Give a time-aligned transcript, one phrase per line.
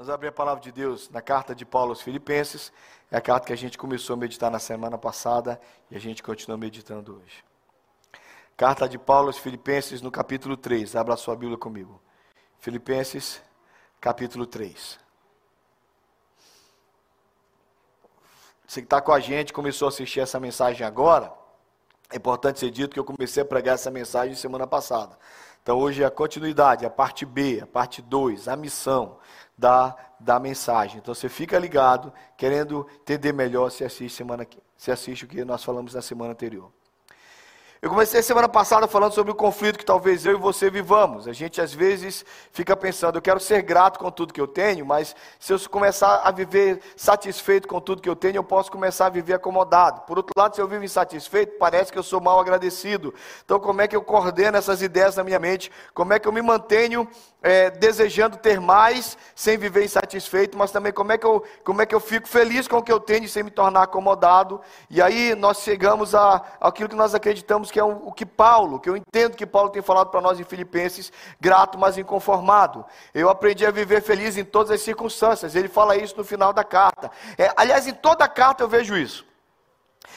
[0.00, 2.72] Vamos abrir a palavra de Deus na carta de Paulo aos Filipenses.
[3.10, 6.22] É a carta que a gente começou a meditar na semana passada e a gente
[6.22, 7.44] continua meditando hoje.
[8.56, 10.96] Carta de Paulo aos Filipenses no capítulo 3.
[10.96, 12.00] Abra a sua Bíblia comigo.
[12.60, 13.42] Filipenses,
[14.00, 14.98] capítulo 3.
[18.66, 21.30] Você que está com a gente, começou a assistir essa mensagem agora.
[22.08, 25.18] É importante ser dito que eu comecei a pregar essa mensagem semana passada.
[25.62, 29.18] Então hoje é a continuidade, a parte B, a parte 2, a missão
[29.60, 30.98] da, da mensagem.
[30.98, 35.62] Então você fica ligado, querendo entender melhor, se assiste, semana, se assiste o que nós
[35.62, 36.72] falamos na semana anterior.
[37.82, 41.26] Eu comecei semana passada falando sobre o conflito que talvez eu e você vivamos.
[41.26, 44.84] A gente às vezes fica pensando, eu quero ser grato com tudo que eu tenho,
[44.84, 49.06] mas se eu começar a viver satisfeito com tudo que eu tenho, eu posso começar
[49.06, 50.02] a viver acomodado.
[50.02, 53.14] Por outro lado, se eu vivo insatisfeito, parece que eu sou mal agradecido.
[53.42, 55.72] Então, como é que eu coordeno essas ideias na minha mente?
[55.94, 57.08] Como é que eu me mantenho
[57.42, 61.86] é, desejando ter mais sem viver insatisfeito, mas também como é, que eu, como é
[61.86, 64.60] que eu fico feliz com o que eu tenho sem me tornar acomodado?
[64.90, 68.80] E aí nós chegamos a, aquilo que nós acreditamos que é o, o que Paulo,
[68.80, 72.84] que eu entendo que Paulo tem falado para nós em Filipenses, grato, mas inconformado.
[73.14, 75.54] Eu aprendi a viver feliz em todas as circunstâncias.
[75.54, 77.10] Ele fala isso no final da carta.
[77.38, 79.29] É, aliás, em toda a carta eu vejo isso.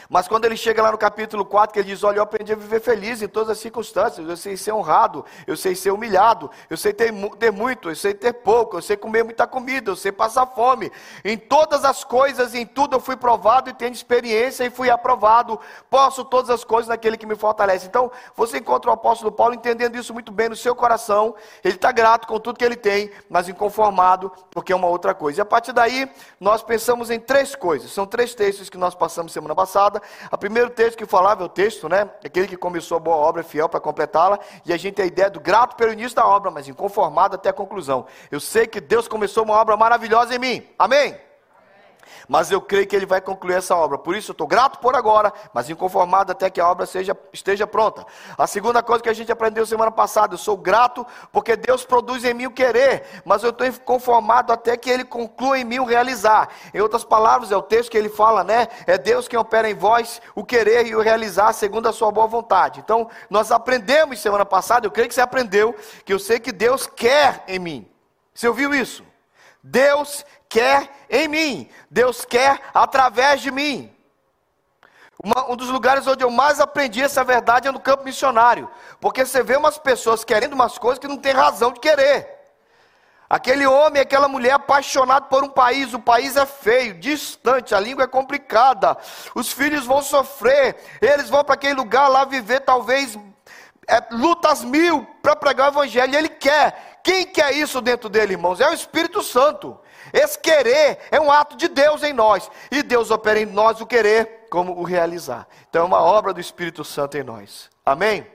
[0.10, 2.56] Mas quando ele chega lá no capítulo 4, que ele diz: Olha, eu aprendi a
[2.56, 6.78] viver feliz em todas as circunstâncias, eu sei ser honrado, eu sei ser humilhado, eu
[6.78, 10.12] sei ter, ter muito, eu sei ter pouco, eu sei comer muita comida, eu sei
[10.12, 10.92] passar fome.
[11.24, 15.60] Em todas as coisas, em tudo eu fui provado e tenho experiência e fui aprovado.
[15.90, 17.88] Posso todas as coisas naquele que me fortalece.
[17.88, 21.36] Então, você encontra o apóstolo Paulo entendendo isso muito bem no seu coração.
[21.64, 25.42] Ele está grato com tudo que ele tem, mas inconformado, porque é uma outra coisa.
[25.42, 27.92] E a partir daí, nós pensamos em três coisas.
[27.92, 30.02] São três textos que nós passamos semana passada passada.
[30.32, 32.08] O primeiro texto que falava é o texto, né?
[32.24, 34.40] Aquele que começou a boa obra fiel para completá-la.
[34.66, 37.50] E a gente tem a ideia do grato pelo início da obra, mas inconformado até
[37.50, 38.06] a conclusão.
[38.30, 40.68] Eu sei que Deus começou uma obra maravilhosa em mim.
[40.78, 41.18] Amém?
[42.28, 43.98] Mas eu creio que ele vai concluir essa obra.
[43.98, 47.68] Por isso eu estou grato por agora, mas inconformado até que a obra seja, esteja
[47.68, 48.06] pronta.
[48.38, 52.24] A segunda coisa que a gente aprendeu semana passada, eu sou grato porque Deus produz
[52.24, 55.86] em mim o querer, mas eu estou inconformado até que ele conclua em mim o
[55.86, 56.50] realizar.
[56.74, 58.68] Em outras palavras, é o texto que ele fala, né?
[58.88, 62.28] É Deus quem opera em vós o querer e o realizar segundo a sua boa
[62.28, 62.80] vontade.
[62.80, 65.76] Então, nós aprendemos semana passada, eu creio que você aprendeu,
[66.06, 67.90] que eu sei que Deus quer em mim.
[68.34, 69.04] Você ouviu isso?
[69.62, 73.96] Deus quer em mim, Deus quer através de mim.
[75.24, 78.68] Uma, um dos lugares onde eu mais aprendi essa verdade é no campo missionário,
[79.00, 82.28] porque você vê umas pessoas querendo umas coisas que não tem razão de querer.
[83.30, 88.06] Aquele homem, aquela mulher apaixonado por um país, o país é feio, distante, a língua
[88.06, 88.98] é complicada,
[89.36, 93.18] os filhos vão sofrer, eles vão para aquele lugar lá viver talvez
[93.88, 97.00] é, lutas mil para pregar o evangelho, e ele quer.
[97.04, 98.60] Quem quer isso dentro dele, irmãos?
[98.60, 99.80] É o Espírito Santo.
[100.12, 102.50] Esse querer é um ato de Deus em nós.
[102.72, 105.48] E Deus opera em nós o querer como o realizar.
[105.70, 107.70] Então é uma obra do Espírito Santo em nós.
[107.86, 108.26] Amém?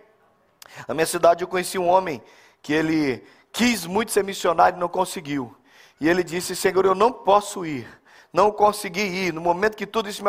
[0.87, 2.23] Na minha cidade eu conheci um homem
[2.63, 5.55] que ele quis muito ser missionário e não conseguiu.
[6.01, 7.89] E ele disse: Senhor, eu não posso ir
[8.33, 9.33] não consegui ir.
[9.33, 10.23] No momento que tudo isso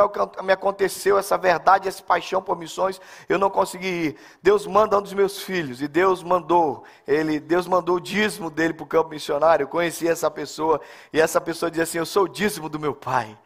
[0.43, 4.15] me aconteceu, essa verdade, essa paixão por missões, eu não consegui ir.
[4.41, 8.73] Deus manda um dos meus filhos, e Deus mandou, ele, Deus mandou o dízimo dele
[8.73, 9.63] para o campo missionário.
[9.63, 10.79] Eu conheci essa pessoa,
[11.11, 13.37] e essa pessoa dizia assim: Eu sou o dízimo do meu pai.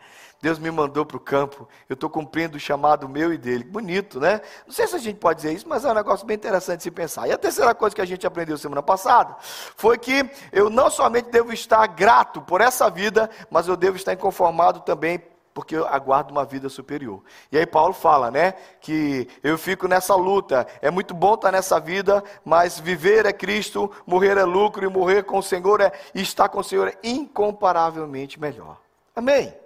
[0.43, 3.63] Deus me mandou para o campo, eu estou cumprindo o chamado meu e dele.
[3.63, 4.41] Bonito, né?
[4.67, 6.83] Não sei se a gente pode dizer isso, mas é um negócio bem interessante de
[6.83, 7.29] se pensar.
[7.29, 11.29] E a terceira coisa que a gente aprendeu semana passada foi que eu não somente
[11.31, 16.33] devo estar grato por essa vida, mas eu devo estar inconformado também porque eu aguardo
[16.33, 17.21] uma vida superior.
[17.49, 20.67] E aí Paulo fala, né, que eu fico nessa luta.
[20.81, 25.23] É muito bom estar nessa vida, mas viver é Cristo, morrer é lucro e morrer
[25.23, 28.77] com o Senhor é e estar com o Senhor é incomparavelmente melhor.
[29.15, 29.62] Amém.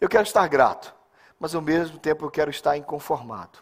[0.00, 0.94] Eu quero estar grato,
[1.38, 3.58] mas ao mesmo tempo eu quero estar inconformado.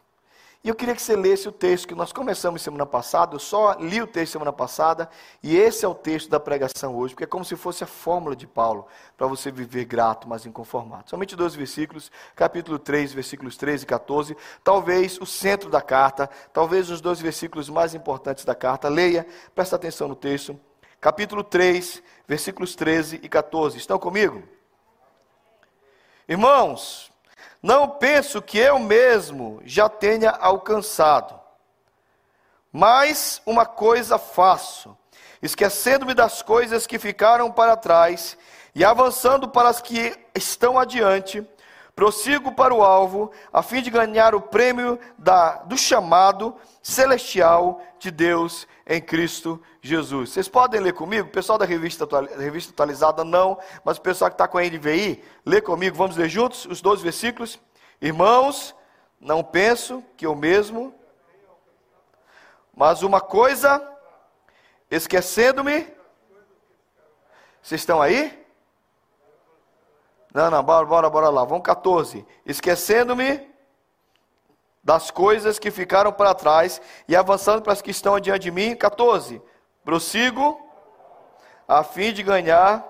[0.63, 3.75] E eu queria que você lesse o texto que nós começamos semana passada, eu só
[3.75, 5.09] li o texto semana passada,
[5.43, 8.37] e esse é o texto da pregação hoje, porque é como se fosse a fórmula
[8.37, 8.87] de Paulo
[9.17, 11.11] para você viver grato, mas inconformado.
[11.11, 16.89] Somente dois versículos, capítulo 3, versículos 13 e 14, talvez o centro da carta, talvez
[16.89, 18.89] os dois versículos mais importantes da carta.
[18.89, 20.59] Leia, presta atenção no texto.
[21.01, 23.79] Capítulo 3, versículos 13 e 14.
[23.79, 24.58] Estão comigo?
[26.29, 27.11] Irmãos,
[27.63, 31.41] não penso que eu mesmo já tenha alcançado,
[32.71, 34.95] mas uma coisa faço,
[35.41, 38.37] esquecendo-me das coisas que ficaram para trás
[38.75, 41.43] e avançando para as que estão adiante,
[41.97, 48.11] prossigo para o alvo, a fim de ganhar o prêmio da, do chamado celestial de
[48.11, 50.31] Deus em Cristo Jesus.
[50.31, 51.29] Vocês podem ler comigo?
[51.29, 52.09] O pessoal da revista,
[52.39, 56.29] revista atualizada não, mas o pessoal que está com a NVI, lê comigo, vamos ler
[56.29, 57.61] juntos os 12 versículos?
[58.01, 58.75] Irmãos,
[59.21, 60.95] não penso que eu mesmo,
[62.75, 63.87] mas uma coisa,
[64.91, 65.87] esquecendo-me,
[67.61, 68.47] vocês estão aí?
[70.33, 71.45] Não, não, bora, bora, bora lá.
[71.45, 72.25] Vamos 14.
[72.47, 73.48] Esquecendo-me
[74.89, 78.75] das coisas que ficaram para trás e avançando para as que estão adiante de mim.
[78.75, 79.43] 14.
[79.85, 80.59] Prossigo
[81.69, 82.83] a fim de ganhar.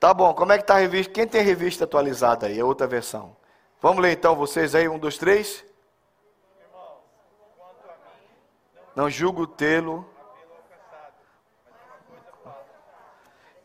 [0.00, 1.12] Tá bom, como é que está a revista?
[1.12, 2.58] Quem tem revista atualizada aí?
[2.58, 3.36] É outra versão.
[3.80, 5.64] Vamos ler então vocês aí, um, dois, três.
[8.96, 10.04] Não julgo tê-lo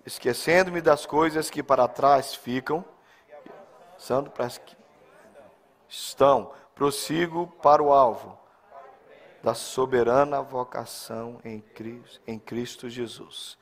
[0.05, 2.85] esquecendo-me das coisas que para trás ficam,
[4.03, 4.75] sendo para que
[5.87, 8.37] estão, prossigo para o alvo
[9.41, 13.57] da soberana vocação em Cristo, em Cristo Jesus.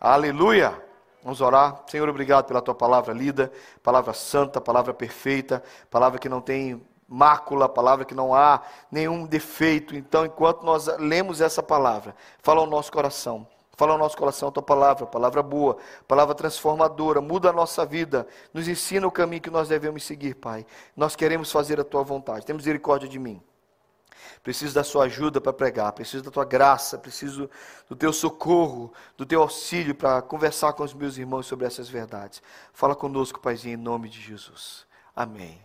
[0.00, 0.80] Aleluia!
[1.24, 1.82] Vamos orar.
[1.88, 3.52] Senhor, obrigado pela tua palavra lida,
[3.82, 9.96] palavra santa, palavra perfeita, palavra que não tem mácula, palavra que não há nenhum defeito.
[9.96, 13.46] Então, enquanto nós lemos essa palavra, fala ao nosso coração.
[13.80, 18.28] Fala ao nosso coração a tua palavra, palavra boa, palavra transformadora, muda a nossa vida,
[18.52, 20.66] nos ensina o caminho que nós devemos seguir, Pai.
[20.94, 23.42] Nós queremos fazer a tua vontade, temos misericórdia de mim.
[24.42, 27.48] Preciso da sua ajuda para pregar, preciso da tua graça, preciso
[27.88, 32.42] do teu socorro, do teu auxílio para conversar com os meus irmãos sobre essas verdades.
[32.74, 34.84] Fala conosco, Paizinho, em nome de Jesus.
[35.16, 35.58] Amém.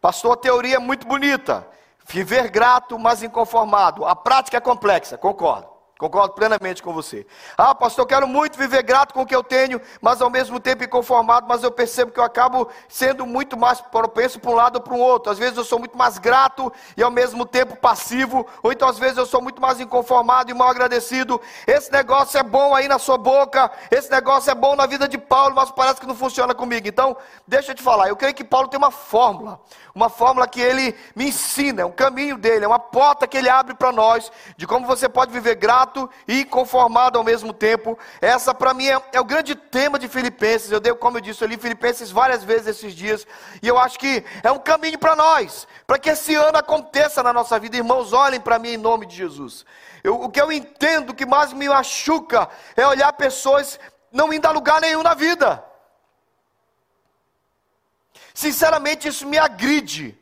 [0.00, 1.64] Pastor, a teoria é muito bonita.
[2.08, 4.04] Viver grato, mas inconformado.
[4.04, 5.71] A prática é complexa, concordo.
[6.02, 7.24] Concordo plenamente com você.
[7.56, 10.58] Ah, pastor, eu quero muito viver grato com o que eu tenho, mas ao mesmo
[10.58, 14.74] tempo inconformado, mas eu percebo que eu acabo sendo muito mais propenso para um lado
[14.74, 15.30] ou para o outro.
[15.30, 18.98] Às vezes eu sou muito mais grato e ao mesmo tempo passivo, ou então às
[18.98, 21.40] vezes eu sou muito mais inconformado e mal agradecido.
[21.68, 25.16] Esse negócio é bom aí na sua boca, esse negócio é bom na vida de
[25.16, 26.88] Paulo, mas parece que não funciona comigo.
[26.88, 27.16] Então,
[27.46, 29.60] deixa eu te falar, eu creio que Paulo tem uma fórmula,
[29.94, 33.48] uma fórmula que ele me ensina, é um caminho dele, é uma porta que ele
[33.48, 37.98] abre para nós, de como você pode viver grato e conformado ao mesmo tempo.
[38.20, 40.70] Essa para mim é, é, o grande tema de Filipenses.
[40.70, 43.26] Eu dei, como eu disse, eu li Filipenses várias vezes esses dias
[43.62, 47.32] e eu acho que é um caminho para nós, para que esse ano aconteça na
[47.32, 47.76] nossa vida.
[47.76, 49.64] Irmãos, olhem para mim em nome de Jesus.
[50.02, 53.78] Eu, o que eu entendo que mais me machuca é olhar pessoas
[54.10, 55.64] não indo a lugar nenhum na vida.
[58.42, 60.18] Sinceramente, isso me agride.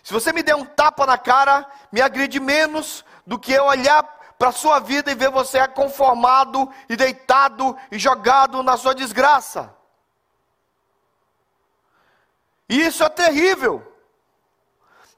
[0.00, 4.00] Se você me der um tapa na cara, me agride menos do que eu olhar
[4.38, 9.74] para a sua vida e ver você conformado e deitado e jogado na sua desgraça.
[12.68, 13.84] Isso é terrível.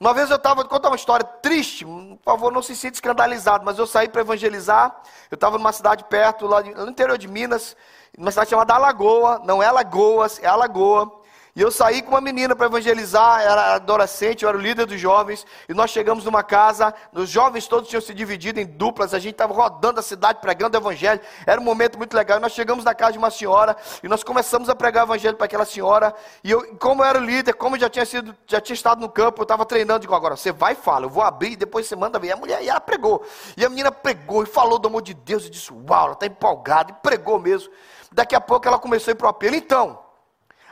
[0.01, 3.67] Uma vez eu estava, vou contar uma história triste, por favor, não se sinta escandalizado,
[3.67, 4.97] mas eu saí para evangelizar.
[5.31, 7.77] Eu estava numa cidade perto, lá no interior de Minas,
[8.17, 11.16] numa cidade chamada Alagoa, não é Alagoas, é Alagoa.
[11.57, 15.01] E eu saí com uma menina para evangelizar, era adolescente, eu era o líder dos
[15.01, 19.19] jovens, e nós chegamos numa casa, os jovens todos tinham se dividido em duplas, a
[19.19, 22.37] gente estava rodando a cidade pregando o evangelho, era um momento muito legal.
[22.37, 25.35] E nós chegamos na casa de uma senhora, e nós começamos a pregar o evangelho
[25.35, 26.15] para aquela senhora,
[26.45, 29.01] e eu, como eu era o líder, como eu já tinha sido, já tinha estado
[29.01, 31.57] no campo, eu estava treinando, digo, agora você vai e fala, eu vou abrir, e
[31.57, 32.27] depois você manda ver.
[32.27, 33.25] E a mulher, e ela pregou.
[33.57, 36.27] E a menina pregou e falou do amor de Deus, e disse, uau, ela está
[36.27, 37.73] empolgada, e pregou mesmo.
[38.13, 39.57] Daqui a pouco ela começou a ir para o apelo.
[39.57, 40.05] Então,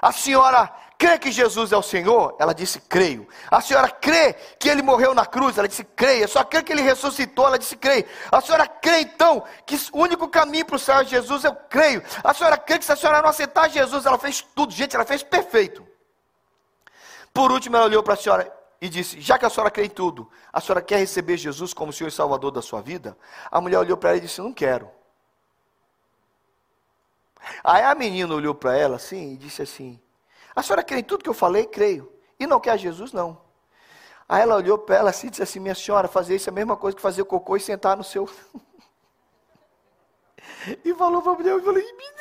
[0.04, 2.36] a senhora crê que Jesus é o Senhor?
[2.38, 3.26] Ela disse, creio.
[3.50, 5.56] A senhora crê que ele morreu na cruz?
[5.56, 6.26] Ela disse, creio.
[6.26, 7.46] A senhora crê que ele ressuscitou?
[7.46, 8.04] Ela disse, creio.
[8.30, 11.42] A senhora crê então que o único caminho para o céu é Jesus?
[11.42, 12.02] Eu creio.
[12.22, 14.74] A senhora crê que se a senhora não aceitar Jesus, ela fez tudo.
[14.74, 15.82] Gente, ela fez perfeito.
[17.32, 19.88] Por último, ela olhou para a senhora e disse: Já que a senhora crê em
[19.90, 23.16] tudo, a senhora quer receber Jesus como Senhor e Salvador da sua vida?
[23.50, 24.90] A mulher olhou para ela e disse: Não quero.
[27.62, 30.00] Aí a menina olhou para ela assim e disse assim:
[30.54, 31.66] A senhora crê em tudo que eu falei?
[31.66, 32.12] Creio.
[32.38, 33.12] E não quer Jesus?
[33.12, 33.40] Não.
[34.28, 36.54] Aí ela olhou para ela assim e disse assim: Minha senhora, fazer isso é a
[36.54, 38.28] mesma coisa que fazer cocô e sentar no seu.
[40.84, 42.14] e falou para a mulher: Eu falei, menina,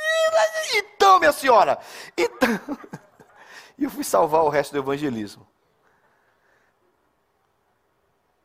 [0.76, 1.80] então, minha senhora,
[2.18, 2.50] então.
[3.78, 5.48] e eu fui salvar o resto do evangelismo.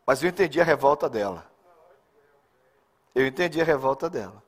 [0.06, 1.47] Mas eu entendi a revolta dela.
[3.14, 4.42] Eu entendi a revolta dela.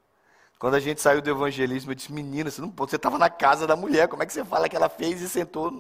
[0.60, 3.66] Quando a gente saiu do evangelismo, eu disse, menina, você não você estava na casa
[3.66, 5.72] da mulher, como é que você fala que ela fez e sentou?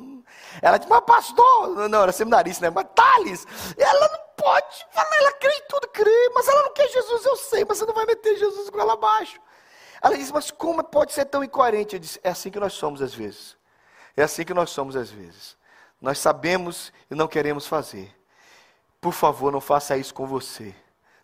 [0.62, 2.72] Ela disse, mas pastor, não, era seminarista, né?
[2.74, 3.46] Mas Thales,
[3.76, 7.36] ela não pode falar, ela crê em tudo, crê, mas ela não quer Jesus, eu
[7.36, 9.38] sei, mas você não vai meter Jesus com ela abaixo.
[10.00, 11.94] Ela disse, mas como pode ser tão incoerente?
[11.94, 13.58] Eu disse, é assim que nós somos às vezes.
[14.16, 15.58] É assim que nós somos às vezes.
[16.00, 18.16] Nós sabemos e não queremos fazer.
[18.98, 20.74] Por favor, não faça isso com você.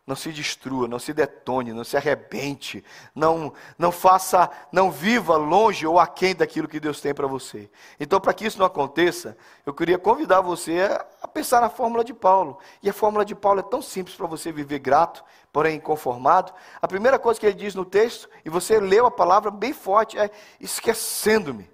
[0.07, 5.85] Não se destrua, não se detone, não se arrebente, não, não faça, não viva longe
[5.85, 7.69] ou aquém daquilo que Deus tem para você.
[7.99, 10.89] Então, para que isso não aconteça, eu queria convidar você
[11.21, 12.59] a pensar na fórmula de Paulo.
[12.81, 16.53] E a fórmula de Paulo é tão simples para você viver grato, porém inconformado.
[16.81, 20.17] A primeira coisa que ele diz no texto, e você leu a palavra bem forte,
[20.17, 21.69] é esquecendo-me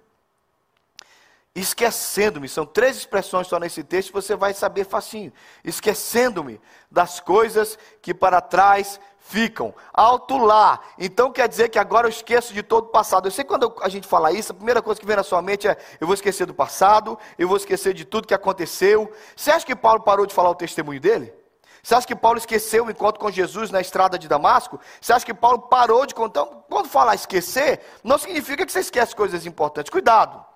[1.55, 2.49] esquecendo-me.
[2.49, 5.31] São três expressões só nesse texto, você vai saber facinho.
[5.63, 9.73] Esquecendo-me das coisas que para trás ficam.
[9.93, 10.79] Alto lá.
[10.97, 13.27] Então quer dizer que agora eu esqueço de todo o passado.
[13.27, 15.67] Eu sei quando a gente fala isso, a primeira coisa que vem na sua mente
[15.67, 19.11] é: eu vou esquecer do passado, eu vou esquecer de tudo que aconteceu.
[19.35, 21.33] Você acha que Paulo parou de falar o testemunho dele?
[21.81, 24.79] Você acha que Paulo esqueceu o encontro com Jesus na estrada de Damasco?
[25.01, 26.43] Você acha que Paulo parou de contar?
[26.43, 29.91] Então, quando falar esquecer, não significa que você esquece coisas importantes.
[29.91, 30.52] Cuidado.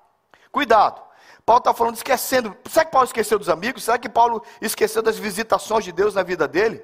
[0.57, 0.99] Cuidado.
[1.45, 2.57] Paulo está falando esquecendo.
[2.67, 3.83] Será que Paulo esqueceu dos amigos?
[3.83, 6.83] Será que Paulo esqueceu das visitações de Deus na vida dele?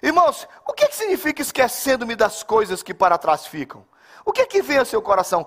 [0.00, 3.84] Irmãos, o que, que significa esquecendo-me das coisas que para trás ficam?
[4.24, 5.44] O que que vem ao seu coração?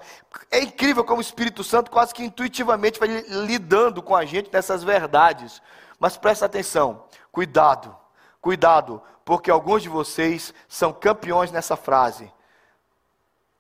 [0.52, 4.84] É incrível como o Espírito Santo quase que intuitivamente vai lidando com a gente nessas
[4.84, 5.62] verdades.
[5.98, 7.96] Mas presta atenção, cuidado,
[8.42, 12.30] cuidado, porque alguns de vocês são campeões nessa frase.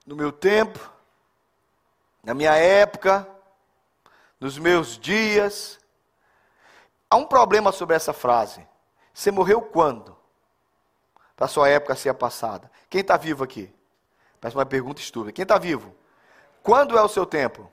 [0.05, 0.81] No meu tempo,
[2.21, 3.25] na minha época,
[4.45, 5.79] nos meus dias.
[7.09, 8.65] Há um problema sobre essa frase.
[9.11, 10.15] Você morreu quando?
[11.35, 12.69] Para sua época ser passada.
[12.87, 13.73] Quem está vivo aqui?
[14.39, 15.31] Parece uma pergunta estúpida.
[15.31, 15.95] Quem está vivo?
[16.61, 17.71] Quando é o seu tempo?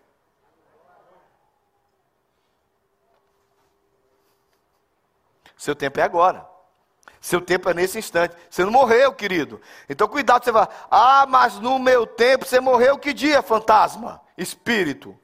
[5.54, 6.48] Seu tempo é agora.
[7.20, 8.34] Seu tempo é nesse instante.
[8.48, 9.60] Você não morreu, querido.
[9.90, 10.66] Então cuidado, você vai.
[10.90, 14.22] Ah, mas no meu tempo você morreu que dia, fantasma?
[14.38, 15.20] Espírito.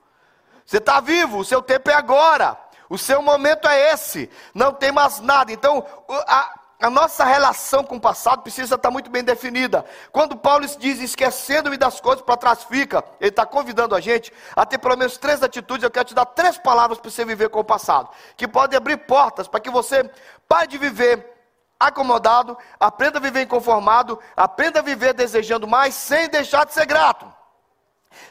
[0.69, 2.55] Você está vivo, o seu tempo é agora.
[2.91, 4.29] O seu momento é esse.
[4.53, 5.51] Não tem mais nada.
[5.51, 9.83] Então, a, a nossa relação com o passado precisa estar muito bem definida.
[10.13, 14.67] Quando Paulo diz esquecendo-me das coisas para trás fica, ele está convidando a gente a
[14.67, 15.85] ter pelo menos três atitudes.
[15.85, 18.99] Eu quero te dar três palavras para você viver com o passado, que podem abrir
[18.99, 20.05] portas para que você
[20.47, 21.35] pare de viver
[21.81, 27.38] acomodado, aprenda a viver inconformado, aprenda a viver desejando mais, sem deixar de ser grato.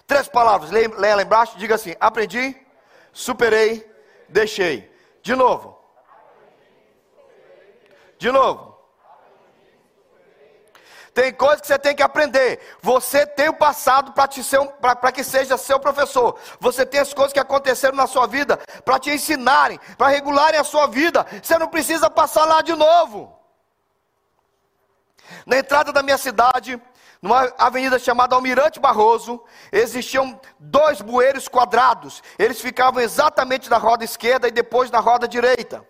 [0.05, 2.55] Três palavras, leia, lá embaixo, diga assim: aprendi,
[3.11, 3.89] superei,
[4.29, 4.91] deixei.
[5.21, 5.77] De novo.
[8.17, 8.77] De novo.
[11.13, 12.59] Tem coisas que você tem que aprender.
[12.79, 16.37] Você tem o passado para que seja seu professor.
[16.59, 20.63] Você tem as coisas que aconteceram na sua vida para te ensinarem, para regularem a
[20.63, 21.25] sua vida.
[21.41, 23.36] Você não precisa passar lá de novo.
[25.45, 26.81] Na entrada da minha cidade,
[27.21, 32.21] numa avenida chamada Almirante Barroso, existiam dois bueiros quadrados.
[32.37, 35.85] Eles ficavam exatamente na roda esquerda e depois na roda direita.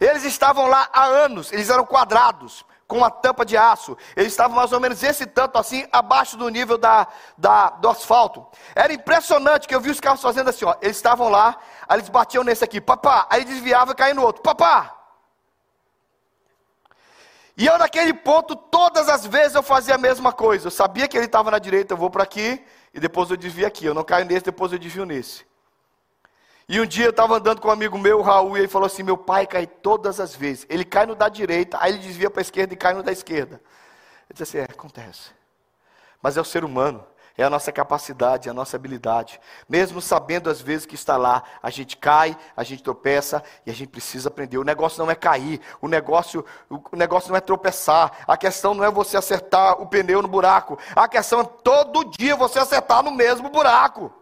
[0.00, 3.96] Eles estavam lá há anos, eles eram quadrados, com uma tampa de aço.
[4.14, 8.46] Eles estavam mais ou menos esse tanto assim, abaixo do nível da, da, do asfalto.
[8.74, 10.74] Era impressionante que eu vi os carros fazendo assim, ó.
[10.82, 11.56] Eles estavam lá,
[11.88, 14.92] aí eles batiam nesse aqui, papá, aí desviavam e caíam no outro, papá.
[17.56, 20.66] E eu naquele ponto, todas as vezes eu fazia a mesma coisa.
[20.66, 23.66] Eu sabia que ele estava na direita, eu vou para aqui, e depois eu desvio
[23.66, 23.86] aqui.
[23.86, 25.46] Eu não caio nesse, depois eu desvio nesse.
[26.68, 28.86] E um dia eu estava andando com um amigo meu, o Raul, e ele falou
[28.86, 30.66] assim: Meu pai cai todas as vezes.
[30.68, 33.12] Ele cai no da direita, aí ele desvia para a esquerda e cai no da
[33.12, 33.60] esquerda.
[34.28, 35.30] Eu disse assim: É, acontece.
[36.20, 39.40] Mas é o ser humano é a nossa capacidade, é a nossa habilidade.
[39.68, 43.74] Mesmo sabendo às vezes que está lá, a gente cai, a gente tropeça e a
[43.74, 44.58] gente precisa aprender.
[44.58, 48.12] O negócio não é cair, o negócio, o negócio não é tropeçar.
[48.26, 50.78] A questão não é você acertar o pneu no buraco.
[50.94, 54.12] A questão é todo dia você acertar no mesmo buraco.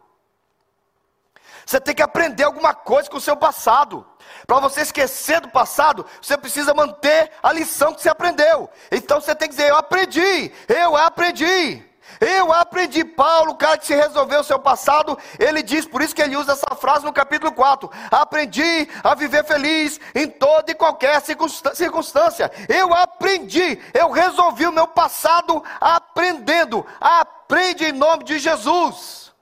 [1.64, 4.06] Você tem que aprender alguma coisa com o seu passado.
[4.46, 8.68] Para você esquecer do passado, você precisa manter a lição que você aprendeu.
[8.90, 11.93] Então você tem que dizer: Eu aprendi, eu aprendi.
[12.20, 16.14] Eu aprendi, Paulo, o cara que se resolveu o seu passado, ele diz, por isso
[16.14, 20.74] que ele usa essa frase no capítulo 4: aprendi a viver feliz em toda e
[20.74, 22.50] qualquer circunstância.
[22.68, 26.86] Eu aprendi, eu resolvi o meu passado aprendendo.
[27.00, 29.32] Aprende em nome de Jesus.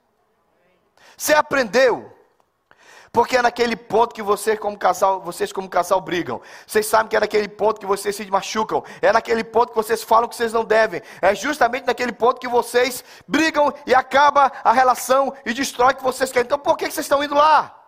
[1.17, 2.12] Você aprendeu.
[3.13, 6.41] Porque é naquele ponto que você como casal, vocês como casal brigam.
[6.65, 8.83] Vocês sabem que é naquele ponto que vocês se machucam.
[9.03, 10.99] É naquele ponto que vocês falam que vocês não devem.
[11.21, 16.03] É justamente naquele ponto que vocês brigam e acaba a relação e destrói o que
[16.03, 16.47] vocês querem.
[16.47, 17.82] Então por que vocês estão indo lá?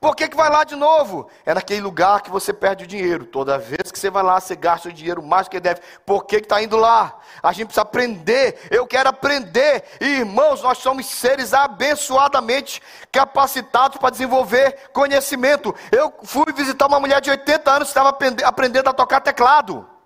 [0.00, 1.28] Por que, que vai lá de novo?
[1.44, 3.26] É naquele lugar que você perde o dinheiro.
[3.26, 5.80] Toda vez que você vai lá, você gasta o dinheiro mais do que deve.
[6.06, 7.18] Por que está indo lá?
[7.42, 8.68] A gente precisa aprender.
[8.70, 9.82] Eu quero aprender.
[10.00, 15.74] Irmãos, nós somos seres abençoadamente capacitados para desenvolver conhecimento.
[15.90, 19.97] Eu fui visitar uma mulher de 80 anos que estava aprendendo a tocar teclado.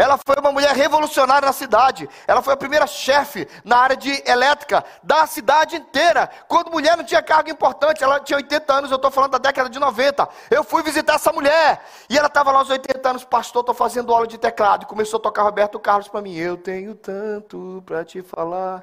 [0.00, 2.08] Ela foi uma mulher revolucionária na cidade.
[2.26, 6.30] Ela foi a primeira chefe na área de elétrica da cidade inteira.
[6.48, 9.68] Quando mulher não tinha cargo importante, ela tinha 80 anos, eu estou falando da década
[9.68, 10.26] de 90.
[10.50, 11.84] Eu fui visitar essa mulher.
[12.08, 14.84] E ela estava lá aos 80 anos, pastor, estou fazendo aula de teclado.
[14.84, 16.34] E começou a tocar Roberto Carlos para mim.
[16.34, 18.82] Eu tenho tanto para te falar.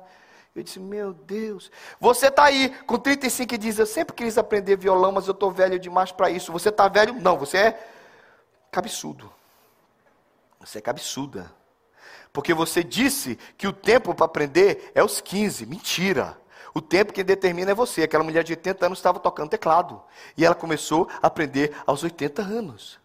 [0.55, 4.75] Eu disse, meu Deus, você está aí com 35 e diz, eu sempre quis aprender
[4.75, 6.51] violão, mas eu estou velho demais para isso.
[6.51, 7.15] Você está velho?
[7.15, 7.87] Não, você é
[8.71, 9.36] cabeçudo.
[10.59, 11.51] Você é cabeçuda.
[12.33, 15.65] Porque você disse que o tempo para aprender é os 15.
[15.65, 16.39] Mentira.
[16.73, 18.03] O tempo que determina é você.
[18.03, 20.01] Aquela mulher de 80 anos estava tocando teclado.
[20.37, 22.99] E ela começou a aprender aos 80 anos.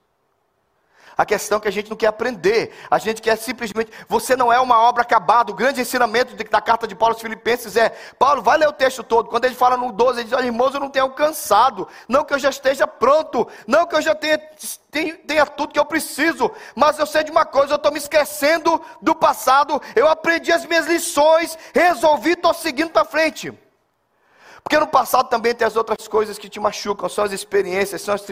[1.17, 3.91] A questão é que a gente não quer aprender, a gente quer simplesmente.
[4.09, 5.53] Você não é uma obra acabada.
[5.53, 9.03] O grande ensinamento da carta de Paulo aos Filipenses é: Paulo, vai ler o texto
[9.03, 9.29] todo.
[9.29, 11.87] Quando ele fala no 12, ele diz: Olha, irmãos, eu não tenho alcançado.
[12.09, 13.47] Não que eu já esteja pronto.
[13.67, 14.39] Não que eu já tenha,
[14.91, 16.51] tenha, tenha tudo que eu preciso.
[16.75, 19.81] Mas eu sei de uma coisa: eu estou me esquecendo do passado.
[19.95, 23.53] Eu aprendi as minhas lições, resolvi, estou seguindo para frente.
[24.63, 28.15] Porque no passado também tem as outras coisas que te machucam, são as experiências, são
[28.15, 28.23] as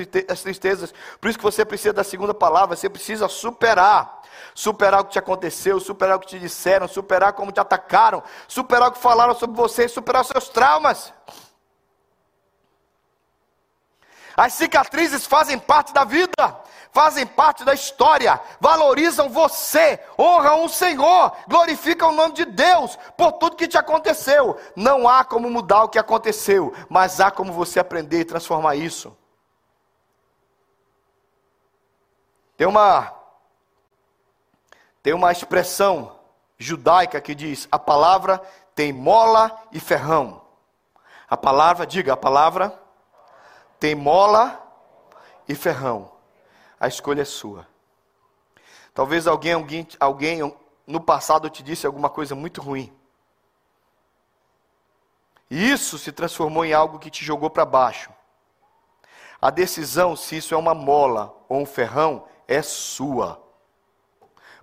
[0.43, 0.95] tristezas.
[1.21, 4.21] Por isso que você precisa da segunda palavra, você precisa superar.
[4.55, 8.89] Superar o que te aconteceu, superar o que te disseram, superar como te atacaram, superar
[8.89, 11.13] o que falaram sobre você, superar os seus traumas.
[14.37, 16.61] As cicatrizes fazem parte da vida
[16.93, 23.33] fazem parte da história, valorizam você, honram o Senhor, glorificam o nome de Deus por
[23.33, 24.59] tudo que te aconteceu.
[24.75, 29.17] Não há como mudar o que aconteceu, mas há como você aprender e transformar isso.
[32.57, 33.15] Tem uma
[35.03, 36.19] tem uma expressão
[36.59, 38.39] judaica que diz: a palavra
[38.75, 40.43] tem mola e ferrão.
[41.27, 42.79] A palavra, diga, a palavra
[43.81, 44.63] tem mola
[45.49, 46.21] e ferrão
[46.81, 47.69] a escolha é sua.
[48.95, 50.57] Talvez alguém, alguém, alguém
[50.87, 52.91] no passado te disse alguma coisa muito ruim.
[55.51, 58.11] E isso se transformou em algo que te jogou para baixo.
[59.41, 63.43] A decisão se isso é uma mola ou um ferrão é sua.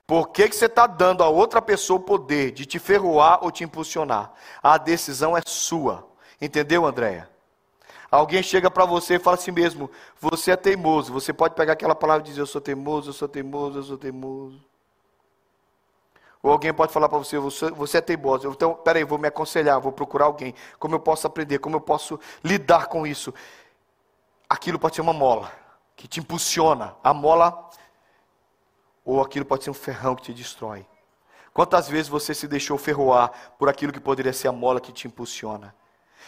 [0.07, 3.51] Por que, que você está dando a outra pessoa o poder de te ferroar ou
[3.51, 4.31] te impulsionar?
[4.63, 6.07] A decisão é sua.
[6.41, 7.29] Entendeu, Andréia?
[8.09, 9.89] Alguém chega para você e fala assim mesmo:
[10.19, 11.11] você é teimoso.
[11.11, 13.97] Você pode pegar aquela palavra e dizer: eu sou teimoso, eu sou teimoso, eu sou
[13.97, 14.63] teimoso.
[16.41, 18.47] Ou alguém pode falar para você, você: você é teimoso.
[18.49, 20.53] Então, peraí, vou me aconselhar, vou procurar alguém.
[20.79, 21.59] Como eu posso aprender?
[21.59, 23.33] Como eu posso lidar com isso?
[24.49, 25.51] Aquilo pode ser uma mola
[25.95, 26.95] que te impulsiona.
[27.03, 27.69] A mola,
[29.03, 30.85] ou aquilo pode ser um ferrão que te destrói.
[31.53, 35.07] Quantas vezes você se deixou ferroar por aquilo que poderia ser a mola que te
[35.07, 35.75] impulsiona?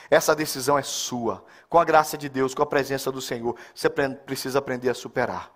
[0.09, 1.43] Essa decisão é sua.
[1.69, 5.51] Com a graça de Deus, com a presença do Senhor, você precisa aprender a superar.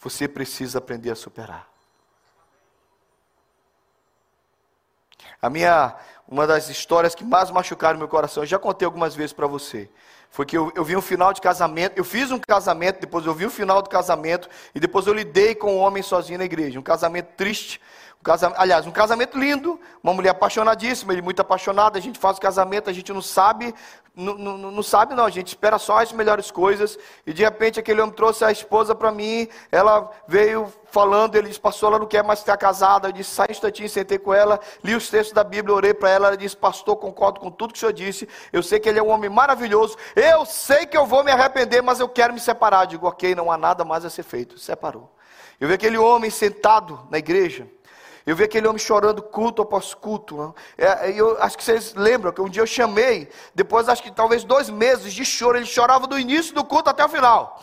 [0.00, 1.68] Você precisa aprender a superar.
[5.40, 5.94] A minha,
[6.26, 9.88] uma das histórias que mais machucaram meu coração, eu já contei algumas vezes para você,
[10.30, 13.32] foi que eu, eu vi um final de casamento, eu fiz um casamento, depois eu
[13.32, 16.78] vi o final do casamento, e depois eu lidei com um homem sozinho na igreja.
[16.78, 17.80] Um casamento triste,
[18.20, 22.36] um casamento, aliás, um casamento lindo, uma mulher apaixonadíssima, ele muito apaixonado, a gente faz
[22.36, 23.72] o casamento, a gente não sabe,
[24.14, 27.78] não, não, não sabe não, a gente espera só as melhores coisas, e de repente
[27.78, 32.06] aquele homem trouxe a esposa para mim, ela veio falando, ele disse, pastor, ela não
[32.08, 35.32] quer mais ficar casada, eu disse, sai um instantinho, sentei com ela, li os textos
[35.32, 38.28] da Bíblia, orei para ela, ela disse, pastor, concordo com tudo que o senhor disse,
[38.52, 41.82] eu sei que ele é um homem maravilhoso, eu sei que eu vou me arrepender,
[41.82, 45.08] mas eu quero me separar, digo, ok, não há nada mais a ser feito, separou.
[45.60, 47.68] Eu vi aquele homem sentado na igreja,
[48.28, 50.54] eu vi aquele homem chorando culto após culto.
[50.76, 54.44] É, eu acho que vocês lembram que um dia eu chamei, depois acho que talvez
[54.44, 57.58] dois meses de choro, ele chorava do início do culto até o final.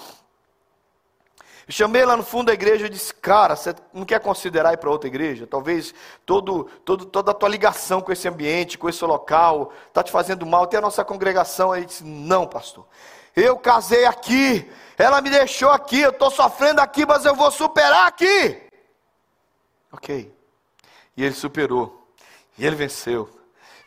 [1.67, 4.77] Eu chamei lá no fundo da igreja e disse, cara, você não quer considerar ir
[4.77, 5.45] para outra igreja?
[5.45, 5.93] Talvez
[6.25, 10.47] todo, todo, toda a tua ligação com esse ambiente, com esse local, está te fazendo
[10.47, 10.65] mal.
[10.65, 11.85] Tem a nossa congregação aí.
[11.85, 12.87] disse, não, pastor.
[13.35, 18.07] Eu casei aqui, ela me deixou aqui, eu estou sofrendo aqui, mas eu vou superar
[18.07, 18.63] aqui.
[19.91, 20.33] Ok.
[21.15, 22.09] E ele superou.
[22.57, 23.29] E ele venceu.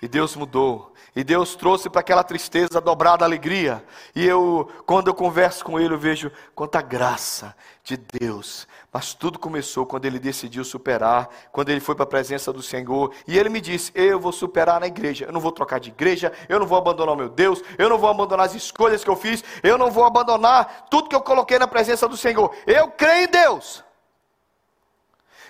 [0.00, 0.92] E Deus mudou.
[1.18, 3.84] E Deus trouxe para aquela tristeza dobrada alegria.
[4.14, 8.68] E eu, quando eu converso com Ele, eu vejo quanta graça de Deus.
[8.92, 13.12] Mas tudo começou quando Ele decidiu superar, quando Ele foi para a presença do Senhor.
[13.26, 15.24] E Ele me disse: Eu vou superar na igreja.
[15.24, 17.98] Eu não vou trocar de igreja, eu não vou abandonar o meu Deus, eu não
[17.98, 21.58] vou abandonar as escolhas que eu fiz, eu não vou abandonar tudo que eu coloquei
[21.58, 22.54] na presença do Senhor.
[22.64, 23.82] Eu creio em Deus.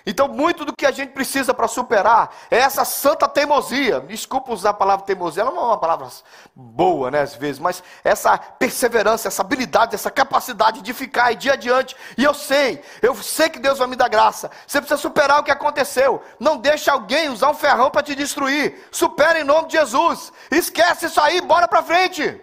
[0.09, 3.99] Então, muito do que a gente precisa para superar é essa santa teimosia.
[3.99, 6.07] Desculpa usar a palavra teimosia, ela não é uma palavra
[6.55, 11.51] boa, né, às vezes, mas essa perseverança, essa habilidade, essa capacidade de ficar e de
[11.51, 11.95] adiante.
[12.17, 14.49] E eu sei, eu sei que Deus vai me dar graça.
[14.65, 16.23] Você precisa superar o que aconteceu.
[16.39, 18.87] Não deixe alguém usar um ferrão para te destruir.
[18.91, 20.33] Supera em nome de Jesus.
[20.49, 22.41] Esquece isso aí, bora para frente.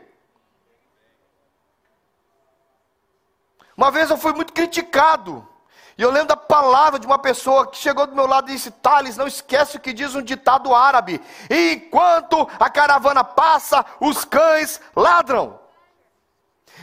[3.76, 5.55] Uma vez eu fui muito criticado
[5.98, 8.70] e eu lembro da palavra de uma pessoa que chegou do meu lado e disse:
[8.70, 14.80] Thales, não esquece o que diz um ditado árabe: enquanto a caravana passa, os cães
[14.94, 15.58] ladram.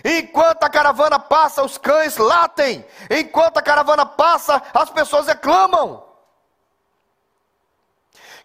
[0.03, 2.83] Enquanto a caravana passa, os cães latem.
[3.09, 6.12] Enquanto a caravana passa, as pessoas reclamam.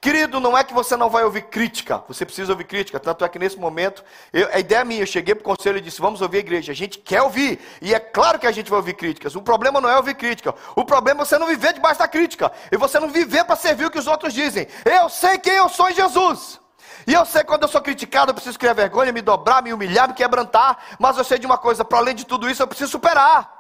[0.01, 3.01] Querido, não é que você não vai ouvir crítica, você precisa ouvir crítica.
[3.01, 5.81] Tanto é que nesse momento, eu, a ideia minha, eu cheguei para o conselho e
[5.81, 6.71] disse: vamos ouvir a igreja.
[6.71, 9.35] A gente quer ouvir, e é claro que a gente vai ouvir críticas.
[9.35, 12.53] O problema não é ouvir crítica, o problema é você não viver debaixo da crítica,
[12.71, 14.69] e você não viver para servir o que os outros dizem.
[14.85, 16.61] Eu sei quem eu sou em Jesus.
[17.05, 20.09] E eu sei quando eu sou criticado, eu preciso criar vergonha, me dobrar, me humilhar,
[20.09, 20.79] me quebrantar.
[20.99, 23.58] Mas eu sei de uma coisa: para além de tudo isso, eu preciso superar.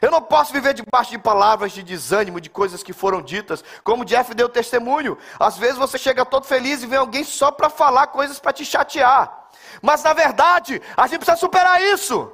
[0.00, 4.04] Eu não posso viver debaixo de palavras de desânimo, de coisas que foram ditas, como
[4.04, 5.18] Jeff deu testemunho.
[5.38, 8.64] Às vezes você chega todo feliz e vem alguém só para falar coisas para te
[8.64, 9.50] chatear.
[9.82, 12.32] Mas na verdade, a gente precisa superar isso.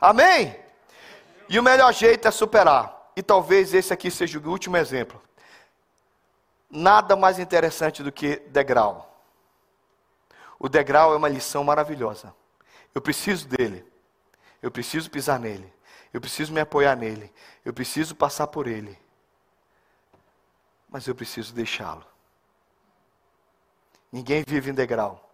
[0.00, 0.58] Amém?
[1.48, 3.12] E o melhor jeito é superar.
[3.14, 5.22] E talvez esse aqui seja o último exemplo.
[6.68, 9.08] Nada mais interessante do que degrau.
[10.58, 12.34] O degrau é uma lição maravilhosa.
[12.94, 13.91] Eu preciso dele.
[14.62, 15.70] Eu preciso pisar nele.
[16.12, 17.32] Eu preciso me apoiar nele.
[17.64, 18.96] Eu preciso passar por ele.
[20.88, 22.06] Mas eu preciso deixá-lo.
[24.10, 25.28] Ninguém vive em degrau.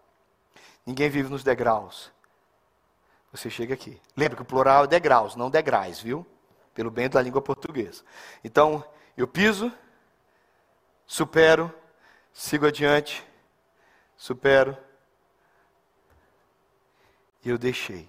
[0.86, 2.10] Ninguém vive nos degraus.
[3.30, 4.00] Você chega aqui.
[4.16, 6.26] Lembra que o plural é degraus, não degrais, viu?
[6.72, 8.02] Pelo bem da língua portuguesa.
[8.42, 8.82] Então,
[9.16, 9.70] eu piso,
[11.06, 11.74] supero,
[12.32, 13.26] sigo adiante,
[14.16, 14.78] supero,
[17.44, 18.08] e eu deixei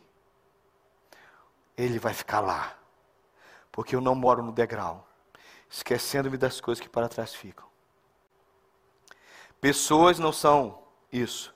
[1.80, 2.76] ele vai ficar lá.
[3.72, 5.08] Porque eu não moro no degrau,
[5.70, 7.66] esquecendo-me das coisas que para trás ficam.
[9.62, 11.54] Pessoas não são isso.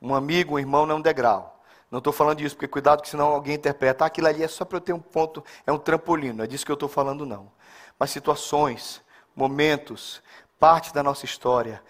[0.00, 1.62] Um amigo, um irmão não é um degrau.
[1.90, 4.64] Não estou falando disso, porque cuidado que senão alguém interpreta, ah, aquilo ali é só
[4.64, 7.26] para eu ter um ponto, é um trampolim, não é disso que eu estou falando
[7.26, 7.52] não.
[7.98, 9.02] Mas situações,
[9.36, 10.22] momentos,
[10.58, 11.82] parte da nossa história,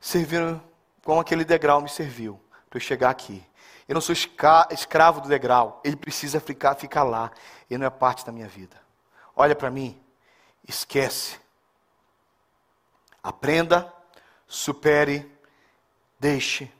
[0.00, 0.60] serviram
[1.04, 3.44] como aquele degrau me serviu, para eu chegar aqui.
[3.88, 5.80] Eu não sou escravo do degrau.
[5.84, 7.30] Ele precisa ficar, ficar lá.
[7.70, 8.76] Ele não é parte da minha vida.
[9.36, 10.00] Olha para mim.
[10.66, 11.38] Esquece.
[13.22, 13.92] Aprenda,
[14.46, 15.30] supere,
[16.18, 16.70] deixe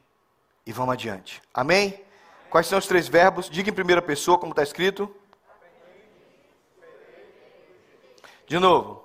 [0.67, 1.43] e vamos adiante.
[1.53, 2.03] Amém?
[2.51, 3.51] Quais são os três verbos?
[3.51, 5.15] Diga em primeira pessoa, como está escrito.
[8.47, 9.05] De novo.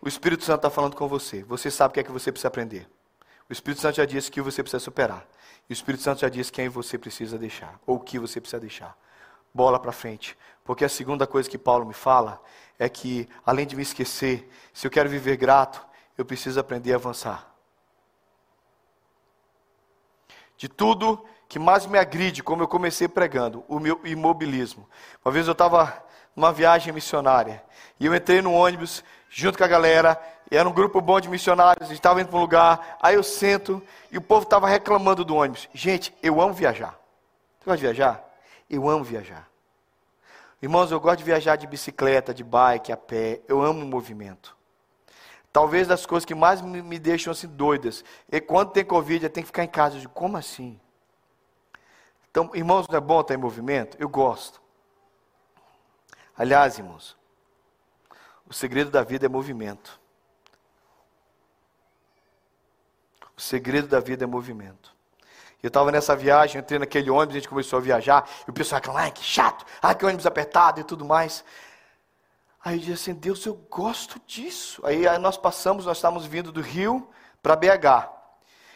[0.00, 1.42] O Espírito Santo está falando com você.
[1.44, 2.88] Você sabe o que é que você precisa aprender.
[3.48, 5.26] O Espírito Santo já disse que você precisa superar.
[5.68, 8.60] E o Espírito Santo já disse quem você precisa deixar, ou o que você precisa
[8.60, 8.96] deixar.
[9.52, 10.36] Bola para frente.
[10.64, 12.42] Porque a segunda coisa que Paulo me fala
[12.78, 15.84] é que, além de me esquecer, se eu quero viver grato,
[16.16, 17.48] eu preciso aprender a avançar.
[20.56, 24.88] De tudo que mais me agride, como eu comecei pregando, o meu imobilismo.
[25.24, 26.04] Uma vez eu estava
[26.36, 27.64] numa viagem missionária
[27.98, 31.28] e eu entrei no ônibus junto com a galera e era um grupo bom de
[31.28, 34.66] missionários, a gente estava indo para um lugar, aí eu sento e o povo estava
[34.66, 35.68] reclamando do ônibus.
[35.74, 36.98] Gente, eu amo viajar.
[37.58, 38.24] Você gosta de viajar?
[38.68, 39.48] Eu amo viajar.
[40.60, 43.40] Irmãos, eu gosto de viajar de bicicleta, de bike, a pé.
[43.46, 44.56] Eu amo o movimento.
[45.52, 48.04] Talvez das coisas que mais me, deixam assim doidas.
[48.30, 49.96] E quando tem Covid, eu tenho que ficar em casa.
[49.96, 50.80] Eu digo, como assim?
[52.30, 53.96] Então, irmãos, não é bom estar em movimento?
[54.00, 54.60] Eu gosto.
[56.36, 57.16] Aliás, irmãos,
[58.46, 59.97] o segredo da vida é movimento.
[63.38, 64.92] O segredo da vida é movimento.
[65.62, 68.80] Eu estava nessa viagem, entrei naquele ônibus, a gente começou a viajar, e o pessoal
[68.80, 71.44] reclamava, ai, que chato, ai, que ônibus apertado e tudo mais.
[72.64, 74.84] Aí eu disse assim, Deus, eu gosto disso.
[74.84, 77.08] Aí, aí nós passamos, nós estávamos vindo do Rio
[77.40, 78.10] para BH.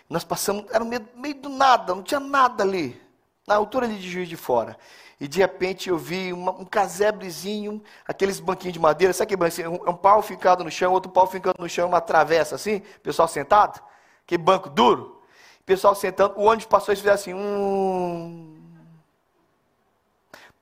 [0.08, 3.00] Nós passamos, era meio, meio do nada, não tinha nada ali.
[3.48, 4.78] na altura ali de Juiz de Fora.
[5.20, 9.72] E de repente eu vi uma, um casebrezinho, aqueles banquinhos de madeira, sabe que banquinho?
[9.72, 13.26] Um, um pau ficado no chão, outro pau ficando no chão, uma travessa assim, pessoal
[13.26, 13.82] sentado,
[14.24, 15.22] aquele banco duro.
[15.64, 18.60] Pessoal sentando, o ônibus passou e fez assim, hum.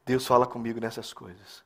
[0.04, 1.62] Deus fala comigo nessas coisas.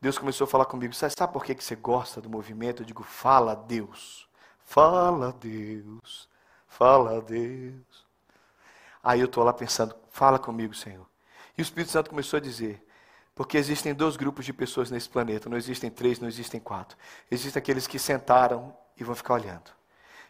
[0.00, 2.82] Deus começou a falar comigo, sabe, sabe por que, que você gosta do movimento?
[2.82, 4.28] Eu digo, fala Deus,
[4.64, 6.28] fala Deus,
[6.66, 8.06] fala Deus.
[9.02, 11.06] Aí eu estou lá pensando, fala comigo, Senhor.
[11.56, 12.84] E o Espírito Santo começou a dizer,
[13.34, 16.96] porque existem dois grupos de pessoas nesse planeta, não existem três, não existem quatro.
[17.30, 19.70] Existem aqueles que sentaram e vão ficar olhando.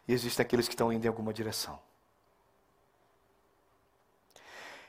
[0.06, 1.78] E existem aqueles que estão indo em alguma direção.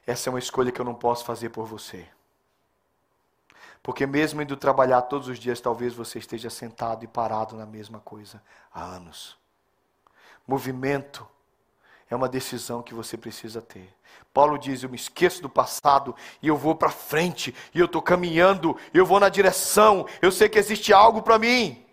[0.06, 2.08] Essa é uma escolha que eu não posso fazer por você.
[3.84, 8.00] Porque mesmo indo trabalhar todos os dias, talvez você esteja sentado e parado na mesma
[8.00, 8.42] coisa
[8.74, 9.38] há anos.
[10.48, 11.28] Movimento
[12.10, 13.94] é uma decisão que você precisa ter.
[14.34, 18.02] Paulo diz: Eu me esqueço do passado e eu vou para frente, e eu estou
[18.02, 21.87] caminhando, eu vou na direção, eu sei que existe algo para mim.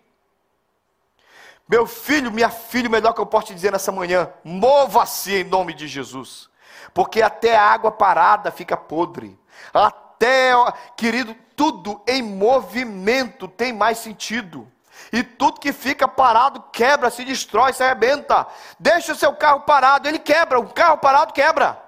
[1.67, 5.43] Meu filho, minha filha, o melhor que eu posso te dizer nessa manhã: mova-se em
[5.43, 6.49] nome de Jesus,
[6.93, 9.39] porque até a água parada fica podre,
[9.73, 10.51] até,
[10.95, 14.71] querido, tudo em movimento tem mais sentido.
[15.11, 18.47] E tudo que fica parado quebra, se destrói, se arrebenta.
[18.79, 20.59] Deixa o seu carro parado, ele quebra.
[20.59, 21.81] Um carro parado quebra.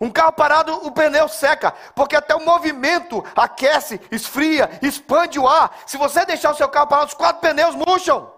[0.00, 5.70] Um carro parado, o pneu seca, porque até o movimento aquece, esfria, expande o ar.
[5.86, 8.31] Se você deixar o seu carro parado, os quatro pneus murcham.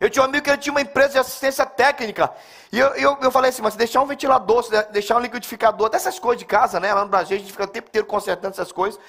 [0.00, 2.32] Eu tinha um amigo que ele tinha uma empresa de assistência técnica.
[2.70, 6.38] E eu, eu, eu falei assim, mas deixar um ventilador, deixar um liquidificador, dessas coisas
[6.38, 6.92] de casa, né?
[6.92, 9.00] Lá no Brasil a gente fica o tempo inteiro consertando essas coisas.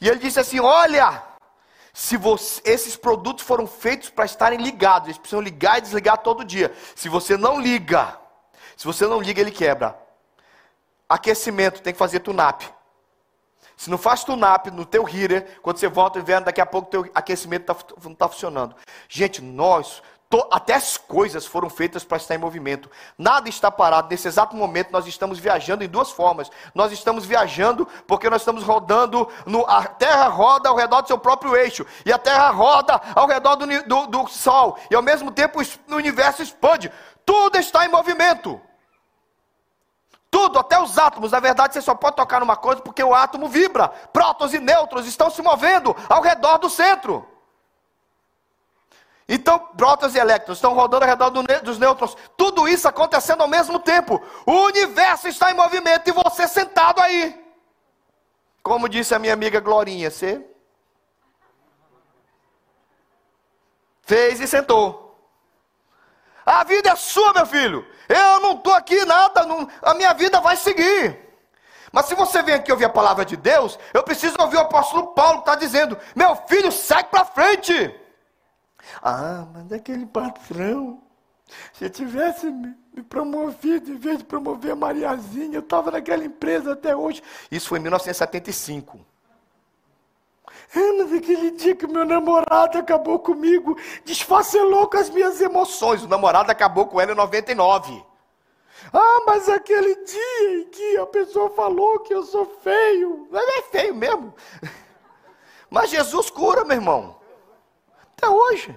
[0.00, 1.22] E ele disse assim: olha,
[1.92, 6.44] se você, esses produtos foram feitos para estarem ligados, eles precisam ligar e desligar todo
[6.44, 6.72] dia.
[6.94, 8.16] Se você não liga,
[8.76, 9.98] se você não liga, ele quebra.
[11.08, 12.62] Aquecimento, tem que fazer tunap.
[13.76, 16.88] Se não faz tunap no teu heater, quando você volta o inverno, daqui a pouco
[16.88, 18.76] o teu aquecimento tá, não está funcionando.
[19.08, 20.02] Gente, nós
[20.50, 22.90] até as coisas foram feitas para estar em movimento.
[23.16, 24.08] Nada está parado.
[24.10, 26.50] Nesse exato momento, nós estamos viajando em duas formas.
[26.74, 29.26] Nós estamos viajando porque nós estamos rodando.
[29.46, 31.86] No, a Terra roda ao redor do seu próprio eixo.
[32.04, 34.78] E a Terra roda ao redor do, do, do Sol.
[34.90, 36.92] E ao mesmo tempo o universo expande.
[37.24, 38.60] Tudo está em movimento.
[40.30, 41.32] Tudo, até os átomos.
[41.32, 43.88] Na verdade, você só pode tocar numa coisa porque o átomo vibra.
[43.88, 47.26] Prótons e nêutrons estão se movendo ao redor do centro.
[49.28, 52.16] Então, prótons e elétrons estão rodando ao redor do dos nêutrons.
[52.34, 54.22] Tudo isso acontecendo ao mesmo tempo.
[54.46, 57.38] O universo está em movimento e você sentado aí.
[58.62, 60.42] Como disse a minha amiga Glorinha, você
[64.02, 65.04] fez e sentou.
[66.46, 67.86] A vida é sua, meu filho.
[68.08, 71.28] Eu não estou aqui nada, não, a minha vida vai seguir.
[71.92, 75.08] Mas se você vem aqui ouvir a palavra de Deus, eu preciso ouvir o apóstolo
[75.08, 77.94] Paulo que está dizendo: meu filho, segue para frente.
[79.02, 81.02] Ah, mas aquele patrão,
[81.72, 86.94] se tivesse me promovido, em vez de promover a Mariazinha, eu estava naquela empresa até
[86.94, 87.22] hoje.
[87.50, 88.98] Isso foi em 1975.
[90.74, 96.02] Ah, mas aquele dia que meu namorado acabou comigo, desfacelou com as minhas emoções.
[96.02, 98.04] O namorado acabou com ela em 99.
[98.92, 103.28] Ah, mas aquele dia em que a pessoa falou que eu sou feio.
[103.30, 104.34] Mas é feio mesmo.
[105.70, 107.17] Mas Jesus cura, meu irmão.
[108.18, 108.76] Até hoje.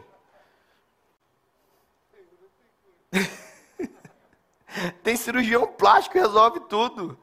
[5.04, 7.18] Tem cirurgião plástico que resolve tudo.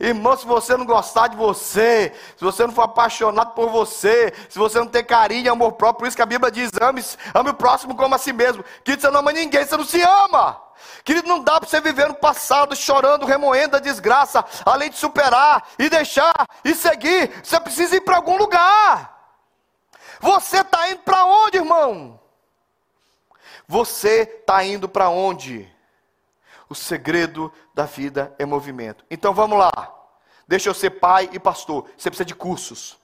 [0.00, 4.58] Irmão, se você não gostar de você, se você não for apaixonado por você, se
[4.58, 7.50] você não tem carinho e amor próprio, por isso que a Bíblia diz: ame, ame
[7.50, 8.64] o próximo como a si mesmo.
[8.82, 10.60] Querido, você não ama ninguém, você não se ama.
[11.04, 15.62] Querido, não dá para você viver no passado chorando, remoendo a desgraça, além de superar
[15.78, 16.34] e deixar
[16.64, 17.30] e seguir.
[17.42, 19.13] Você precisa ir para algum lugar.
[20.24, 22.18] Você está indo para onde, irmão?
[23.68, 25.70] Você está indo para onde?
[26.66, 29.04] O segredo da vida é movimento.
[29.10, 29.70] Então vamos lá.
[30.48, 31.90] Deixa eu ser pai e pastor.
[31.94, 32.98] Você precisa de cursos.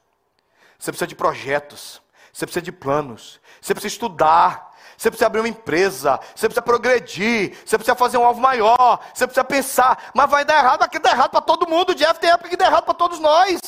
[0.78, 2.00] Você precisa de projetos.
[2.32, 3.38] Você precisa de planos.
[3.60, 4.74] Você precisa estudar.
[4.96, 6.18] Você precisa abrir uma empresa.
[6.34, 7.54] Você precisa progredir.
[7.66, 8.98] Você precisa fazer um alvo maior.
[9.12, 10.10] Você precisa pensar.
[10.14, 10.84] Mas vai dar errado.
[10.84, 11.94] Aqui dá errado para todo mundo.
[11.94, 13.60] Jeff tem época que dá errado para todos nós.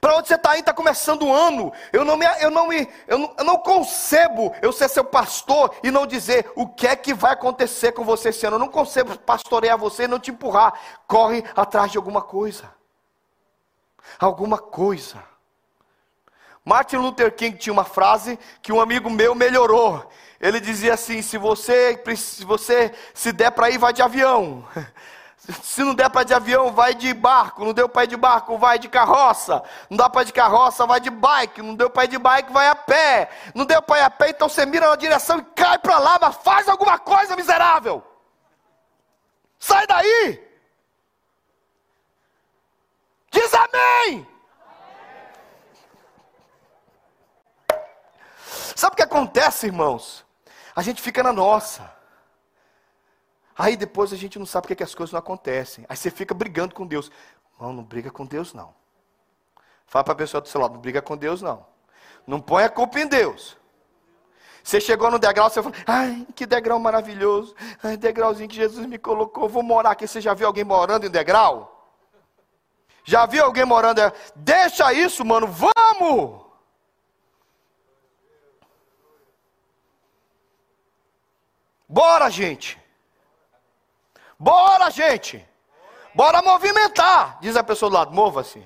[0.00, 0.60] Para onde você está aí?
[0.60, 1.72] Está começando o ano.
[1.92, 5.74] Eu não, me, eu, não me, eu, não, eu não concebo eu ser seu pastor
[5.82, 8.56] e não dizer o que é que vai acontecer com você esse ano.
[8.56, 10.78] Eu não concebo pastorear você e não te empurrar.
[11.06, 12.70] Corre atrás de alguma coisa.
[14.18, 15.22] Alguma coisa.
[16.64, 20.10] Martin Luther King tinha uma frase que um amigo meu melhorou.
[20.40, 24.66] Ele dizia assim: se você se, você se der para ir, vai de avião.
[25.62, 27.64] Se não der para de avião, vai de barco.
[27.64, 29.62] Não deu para ir de barco, vai de carroça.
[29.88, 31.62] Não dá para de carroça, vai de bike.
[31.62, 33.30] Não deu para ir de bike, vai a pé.
[33.54, 36.18] Não deu para ir a pé, então você mira na direção e cai para lá,
[36.20, 38.02] mas faz alguma coisa, miserável.
[39.58, 40.44] Sai daí.
[43.30, 44.26] Diz amém.
[48.74, 50.24] Sabe o que acontece, irmãos?
[50.74, 51.95] A gente fica na nossa.
[53.58, 55.86] Aí depois a gente não sabe porque que as coisas não acontecem.
[55.88, 57.10] Aí você fica brigando com Deus.
[57.58, 58.74] Não, não briga com Deus, não.
[59.86, 61.66] Fala para a pessoa do seu lado, não briga com Deus, não.
[62.26, 63.56] Não põe a culpa em Deus.
[64.62, 67.54] Você chegou no degrau, você falou, ai, que degrau maravilhoso.
[67.82, 70.06] Ai, degrauzinho que Jesus me colocou, vou morar aqui.
[70.06, 71.72] Você já viu alguém morando em degrau?
[73.04, 74.00] Já viu alguém morando?
[74.34, 76.44] Deixa isso, mano, vamos!
[81.88, 82.85] Bora, gente!
[84.38, 85.46] Bora, gente!
[86.14, 87.38] Bora movimentar!
[87.40, 88.64] Diz a pessoa do lado, mova-se.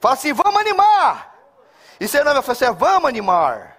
[0.00, 1.34] Fala assim, vamos animar!
[1.98, 3.78] E você não vai falar assim, vamos animar.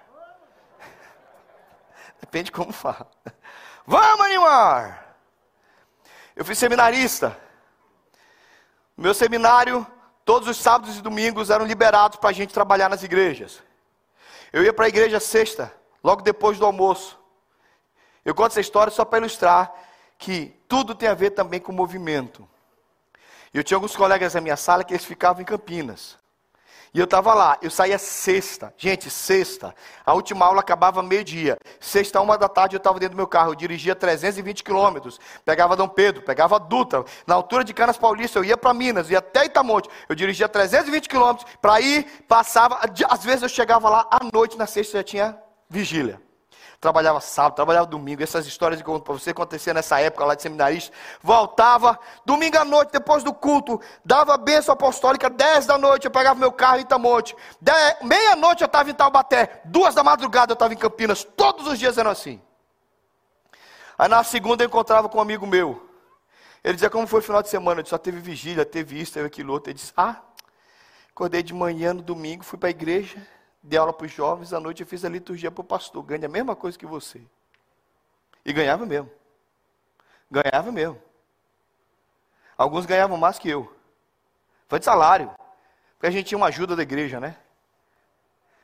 [2.20, 3.06] Depende de como fala.
[3.88, 5.16] Vamos animar!
[6.34, 7.38] Eu fui seminarista.
[8.96, 9.86] Meu seminário,
[10.24, 13.62] todos os sábados e domingos eram liberados para a gente trabalhar nas igrejas.
[14.52, 17.16] Eu ia para a igreja sexta, logo depois do almoço.
[18.24, 19.72] Eu conto essa história só para ilustrar
[20.18, 22.48] que tudo tem a ver também com movimento.
[23.52, 26.18] Eu tinha alguns colegas na minha sala que eles ficavam em Campinas.
[26.92, 28.72] E eu estava lá, eu saía sexta.
[28.76, 29.74] Gente, sexta.
[30.04, 31.58] A última aula acabava meio-dia.
[31.78, 33.50] Sexta, uma da tarde, eu estava dentro do meu carro.
[33.50, 35.20] Eu dirigia 320 quilômetros.
[35.44, 37.04] Pegava Dom Pedro, pegava Dutra.
[37.26, 39.90] Na altura de Canas Paulista, eu ia para Minas, ia até Itamonte.
[40.08, 42.80] Eu dirigia 320 quilômetros para ir, passava.
[43.08, 46.25] Às vezes eu chegava lá à noite, na sexta já tinha vigília
[46.80, 50.94] trabalhava sábado, trabalhava domingo, essas histórias que para você acontecer nessa época lá de seminarista,
[51.22, 56.10] voltava, domingo à noite, depois do culto, dava a bênção apostólica, 10 da noite, eu
[56.10, 57.36] pegava meu carro em Itamonte,
[58.02, 61.98] meia-noite eu estava em Taubaté, duas da madrugada eu estava em Campinas, todos os dias
[61.98, 62.40] eram assim.
[63.98, 65.86] Aí na segunda eu encontrava com um amigo meu,
[66.66, 67.78] ele dizia, como foi o final de semana?
[67.78, 69.70] Eu disse, só teve vigília, teve isso, teve aquilo outro.
[69.70, 70.20] Ele disse, ah,
[71.10, 73.24] acordei de manhã no domingo, fui para a igreja,
[73.66, 76.02] dei aula para os jovens, à noite eu fiz a liturgia para o pastor.
[76.04, 77.20] Ganha a mesma coisa que você.
[78.44, 79.10] E ganhava mesmo.
[80.30, 81.00] Ganhava mesmo.
[82.56, 83.70] Alguns ganhavam mais que eu.
[84.68, 85.34] Foi de salário.
[85.94, 87.36] Porque a gente tinha uma ajuda da igreja, né?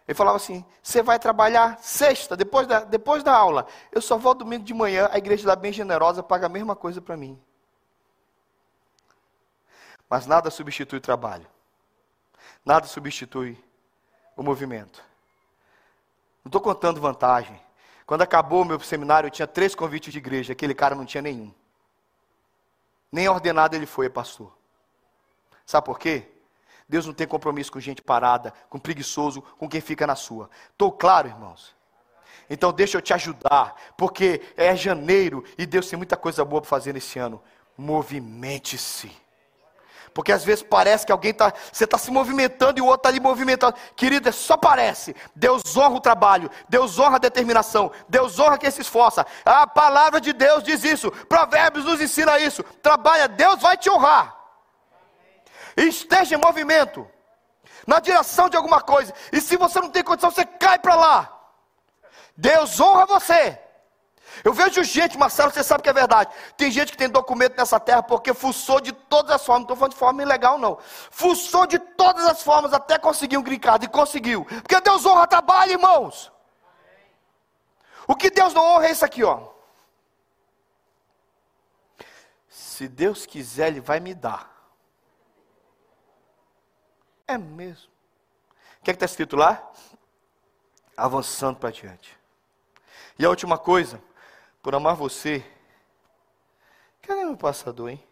[0.06, 3.66] Ele falava assim: você vai trabalhar sexta, depois da, depois da aula.
[3.90, 7.00] Eu só vou domingo de manhã, a igreja da bem generosa paga a mesma coisa
[7.00, 7.40] para mim.
[10.08, 11.46] Mas nada substitui trabalho.
[12.64, 13.62] Nada substitui
[14.36, 15.02] o movimento.
[16.44, 17.60] Não estou contando vantagem.
[18.06, 21.22] Quando acabou o meu seminário, eu tinha três convites de igreja, aquele cara não tinha
[21.22, 21.52] nenhum.
[23.10, 24.52] Nem ordenado ele foi, pastor.
[25.64, 26.28] Sabe por quê?
[26.88, 30.50] Deus não tem compromisso com gente parada, com preguiçoso, com quem fica na sua.
[30.70, 31.74] Estou claro, irmãos?
[32.50, 36.68] Então deixa eu te ajudar, porque é janeiro e Deus tem muita coisa boa para
[36.68, 37.42] fazer nesse ano.
[37.78, 39.21] Movimente-se.
[40.14, 43.08] Porque às vezes parece que alguém está, você está se movimentando e o outro está
[43.08, 43.74] ali movimentando.
[43.96, 45.16] Querida, só parece.
[45.34, 49.26] Deus honra o trabalho, Deus honra a determinação, Deus honra quem se esforça.
[49.44, 52.62] A palavra de Deus diz isso, Provérbios nos ensina isso.
[52.82, 54.36] Trabalha, Deus vai te honrar.
[55.76, 57.08] Esteja em movimento,
[57.86, 59.14] na direção de alguma coisa.
[59.32, 61.38] E se você não tem condição, você cai para lá.
[62.36, 63.61] Deus honra você.
[64.44, 66.34] Eu vejo gente, Marcelo, você sabe que é verdade.
[66.56, 69.60] Tem gente que tem documento nessa terra porque fuçou de todas as formas.
[69.60, 70.78] Não estou falando de forma ilegal, não.
[71.10, 73.84] Fuçou de todas as formas até conseguir um grincado.
[73.84, 74.44] E conseguiu.
[74.44, 76.32] Porque Deus honra trabalho, irmãos.
[78.06, 79.48] O que Deus não honra é isso aqui, ó.
[82.48, 84.50] Se Deus quiser, Ele vai me dar.
[87.28, 87.90] É mesmo.
[88.80, 89.70] O que é está escrito lá?
[90.96, 92.18] Avançando para diante.
[93.16, 94.02] E a última coisa,
[94.62, 95.44] por amar você.
[97.02, 98.02] Cadê meu passador, hein?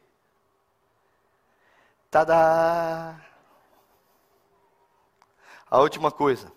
[2.11, 3.25] Tada!
[5.71, 6.53] A última coisa.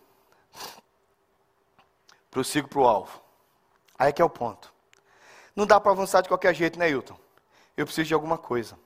[2.31, 3.21] Prossigo para o alvo.
[3.97, 4.73] Aí que é o ponto.
[5.55, 7.15] Não dá para avançar de qualquer jeito, né, Hilton?
[7.77, 8.77] Eu preciso de alguma coisa.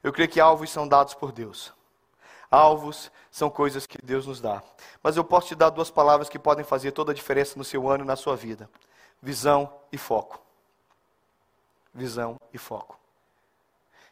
[0.00, 1.72] Eu creio que alvos são dados por Deus.
[2.48, 4.62] Alvos são coisas que Deus nos dá.
[5.02, 7.88] Mas eu posso te dar duas palavras que podem fazer toda a diferença no seu
[7.88, 8.70] ano e na sua vida:
[9.20, 10.41] visão e foco
[11.94, 12.98] visão e foco.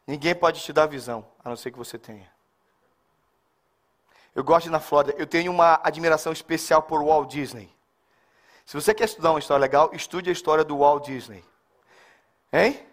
[0.07, 2.31] Ninguém pode te dar visão, a não ser que você tenha.
[4.35, 5.14] Eu gosto de ir na Flórida.
[5.19, 7.75] Eu tenho uma admiração especial por Walt Disney.
[8.64, 11.45] Se você quer estudar uma história legal, estude a história do Walt Disney.
[12.53, 12.87] Hein?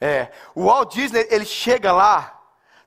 [0.00, 0.30] É.
[0.54, 2.38] O Walt Disney, ele chega lá,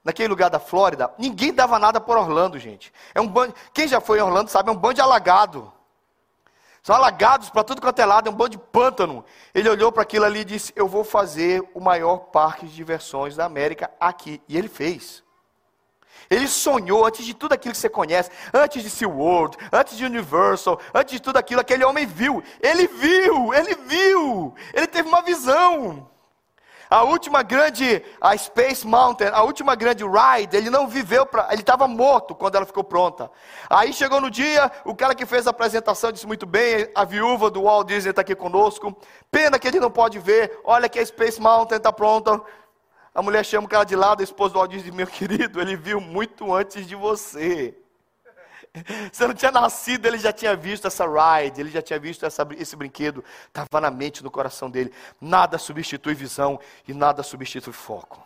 [0.03, 2.93] naquele lugar da Flórida, ninguém dava nada por Orlando, gente.
[3.13, 5.73] É um bando, quem já foi em Orlando sabe, é um bando de alagado.
[6.85, 9.25] São alagados para tudo quanto é lado, é um bando de pântano.
[9.55, 13.35] Ele olhou para aquilo ali e disse: Eu vou fazer o maior parque de diversões
[13.35, 14.39] da América aqui.
[14.47, 15.23] E ele fez.
[16.29, 20.79] Ele sonhou antes de tudo aquilo que você conhece, antes de SeaWorld, antes de Universal,
[20.93, 22.43] antes de tudo aquilo, aquele homem viu.
[22.61, 26.07] Ele viu, ele viu, ele teve uma visão.
[26.89, 31.61] A última grande, a Space Mountain, a última grande ride, ele não viveu, pra, ele
[31.61, 33.31] estava morto quando ela ficou pronta.
[33.69, 37.49] Aí chegou no dia, o cara que fez a apresentação disse muito bem, a viúva
[37.49, 38.95] do Walt Disney está aqui conosco.
[39.31, 42.39] Pena que ele não pode ver, olha que a Space Mountain está pronta.
[43.13, 45.75] A mulher chama o cara de lado, a esposa do Aldir diz, meu querido, ele
[45.75, 47.75] viu muito antes de você.
[49.11, 52.47] Você não tinha nascido, ele já tinha visto essa ride, ele já tinha visto essa,
[52.57, 54.93] esse brinquedo, estava na mente, no coração dele.
[55.19, 58.25] Nada substitui visão e nada substitui foco.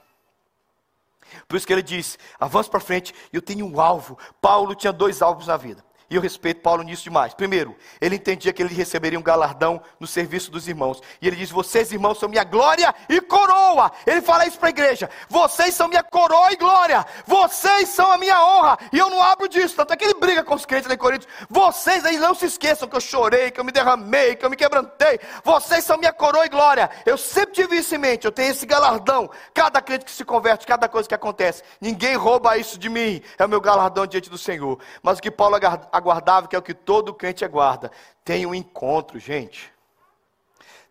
[1.47, 4.17] Por isso que ele diz: avance para frente, eu tenho um alvo.
[4.41, 5.83] Paulo tinha dois alvos na vida.
[6.09, 7.35] E eu respeito Paulo nisso demais.
[7.35, 11.01] Primeiro, ele entendia que ele receberia um galardão no serviço dos irmãos.
[11.21, 13.58] E ele diz: Vocês, irmãos, são minha glória e coroa.
[14.05, 17.05] Ele fala isso para a igreja: Vocês são minha coroa e glória.
[17.25, 18.77] Vocês são a minha honra.
[18.91, 19.75] E eu não abro disso.
[19.75, 21.31] Tanto é que ele briga com os crentes em Coríntios.
[21.49, 24.55] Vocês aí não se esqueçam que eu chorei, que eu me derramei, que eu me
[24.55, 25.19] quebrantei.
[25.43, 26.89] Vocês são minha coroa e glória.
[27.05, 28.25] Eu sempre tive isso em mente.
[28.25, 29.29] Eu tenho esse galardão.
[29.53, 31.63] Cada crente que se converte, cada coisa que acontece.
[31.79, 33.21] Ninguém rouba isso de mim.
[33.37, 34.79] É o meu galardão diante do Senhor.
[35.01, 35.55] Mas o que Paulo
[35.91, 37.91] aguardável, que é o que todo crente aguarda.
[38.23, 39.71] Tem um encontro, gente.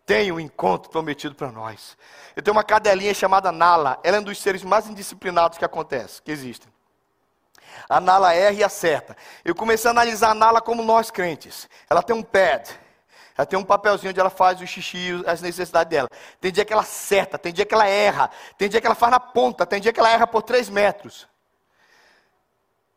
[0.08, 1.94] Tem um encontro prometido para nós.
[2.34, 4.00] Eu tenho uma cadelinha chamada Nala.
[4.02, 6.72] Ela é um dos seres mais indisciplinados que acontece, que existem.
[7.86, 9.14] A Nala erra e acerta.
[9.44, 11.68] Eu comecei a analisar a Nala como nós crentes.
[11.90, 12.70] Ela tem um pad.
[13.36, 16.08] Ela tem um papelzinho onde ela faz o xixi, as necessidades dela.
[16.40, 19.12] Tem dia que ela acerta, tem dia que ela erra, tem dia que ela faz
[19.12, 21.28] na ponta, tem dia que ela erra por três metros.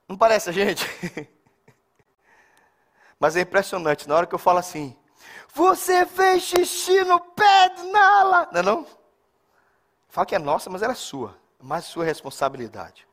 [0.07, 0.87] Não parece a gente?
[3.19, 4.95] Mas é impressionante, na hora que eu falo assim,
[5.53, 8.49] você fez xixi no pé de Nala.
[8.51, 8.87] Não é não?
[10.09, 11.37] Fala que é nossa, mas ela é sua.
[11.61, 13.07] Mais sua responsabilidade.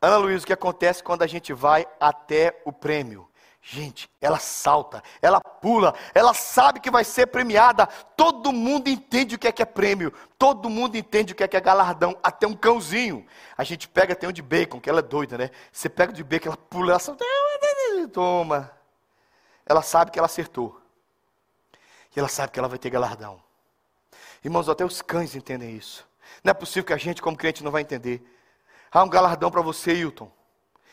[0.00, 3.28] Ana Luísa, o que acontece quando a gente vai até o prêmio?
[3.60, 7.86] Gente, ela salta, ela pula, ela sabe que vai ser premiada.
[8.16, 11.48] Todo mundo entende o que é que é prêmio, todo mundo entende o que é
[11.48, 13.26] que é galardão, até um cãozinho.
[13.56, 15.50] A gente pega, tem um de bacon, que ela é doida, né?
[15.72, 17.24] Você pega o de bacon, ela pula, ela salta,
[18.12, 18.77] toma.
[19.68, 20.80] Ela sabe que ela acertou.
[22.14, 23.40] E ela sabe que ela vai ter galardão.
[24.42, 26.08] Irmãos, até os cães entendem isso.
[26.42, 28.22] Não é possível que a gente, como crente, não vai entender.
[28.90, 30.30] Há um galardão para você, Hilton.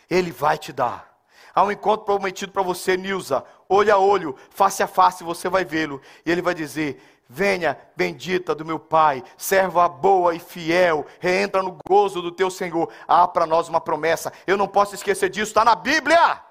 [0.10, 1.16] Ele vai te dar.
[1.54, 3.46] Há um encontro prometido para você, Nilza.
[3.70, 6.02] Olho a olho, face a face, você vai vê-lo.
[6.26, 11.78] E ele vai dizer: Venha, bendita do meu Pai, serva boa e fiel, reentra no
[11.88, 12.92] gozo do teu Senhor.
[13.08, 14.34] Há para nós uma promessa.
[14.46, 16.42] Eu não posso esquecer disso, está na Bíblia.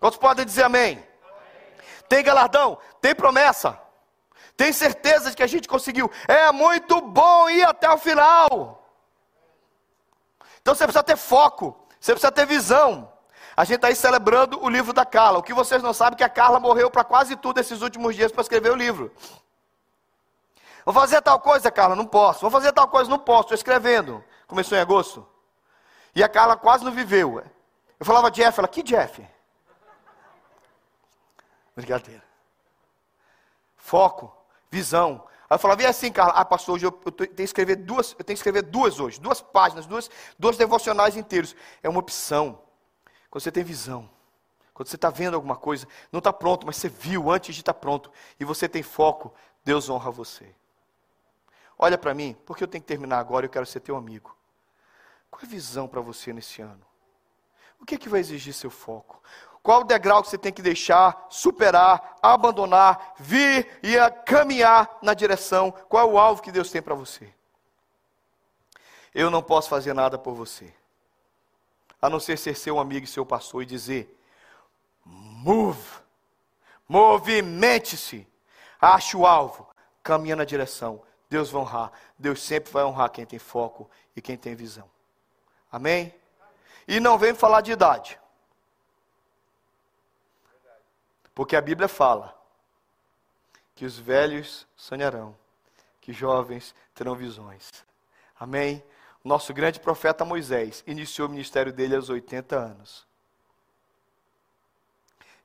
[0.00, 1.02] Quantos podem dizer amém?
[2.08, 3.78] Tem galardão, tem promessa,
[4.56, 6.10] tem certeza de que a gente conseguiu.
[6.28, 8.82] É muito bom ir até o final.
[10.60, 13.12] Então você precisa ter foco, você precisa ter visão.
[13.56, 15.38] A gente está aí celebrando o livro da Carla.
[15.38, 18.16] O que vocês não sabem é que a Carla morreu para quase tudo esses últimos
[18.16, 19.12] dias para escrever o livro.
[20.84, 21.94] Vou fazer tal coisa, Carla?
[21.94, 22.40] Não posso.
[22.40, 23.08] Vou fazer tal coisa?
[23.08, 23.42] Não posso.
[23.42, 24.22] Estou escrevendo.
[24.46, 25.26] Começou em agosto.
[26.14, 27.42] E a Carla quase não viveu.
[27.98, 29.26] Eu falava Jeff, ela, que Jeff?
[31.74, 32.22] Brincadeira.
[33.76, 34.34] Foco,
[34.70, 35.26] visão.
[35.48, 38.12] Aí eu falava, e assim, Carla, ah, pastor, hoje eu, eu, tenho que escrever duas,
[38.18, 41.54] eu tenho que escrever duas hoje, duas páginas, duas, duas devocionais inteiros.
[41.82, 42.60] É uma opção.
[43.28, 44.08] Quando você tem visão,
[44.72, 47.74] quando você está vendo alguma coisa, não está pronto, mas você viu antes de estar
[47.74, 50.54] tá pronto, e você tem foco, Deus honra você.
[51.78, 54.36] Olha para mim, porque eu tenho que terminar agora, eu quero ser teu amigo.
[55.30, 56.84] Qual é a visão para você nesse ano?
[57.80, 59.20] O que é que vai exigir seu foco?
[59.64, 63.96] Qual o degrau que você tem que deixar, superar, abandonar, vir e
[64.26, 65.70] caminhar na direção?
[65.88, 67.32] Qual é o alvo que Deus tem para você?
[69.14, 70.70] Eu não posso fazer nada por você,
[72.02, 74.14] a não ser ser seu amigo e seu pastor e dizer:
[75.02, 75.88] move,
[76.86, 78.28] movimente-se,
[78.78, 79.66] ache o alvo,
[80.02, 81.00] caminha na direção.
[81.30, 81.90] Deus vai honrar.
[82.18, 84.90] Deus sempre vai honrar quem tem foco e quem tem visão.
[85.72, 86.14] Amém?
[86.86, 88.20] E não vem falar de idade.
[91.34, 92.34] Porque a Bíblia fala
[93.74, 95.36] que os velhos sonharão,
[96.00, 97.84] que jovens terão visões.
[98.38, 98.82] Amém?
[99.24, 103.06] Nosso grande profeta Moisés iniciou o ministério dele aos 80 anos.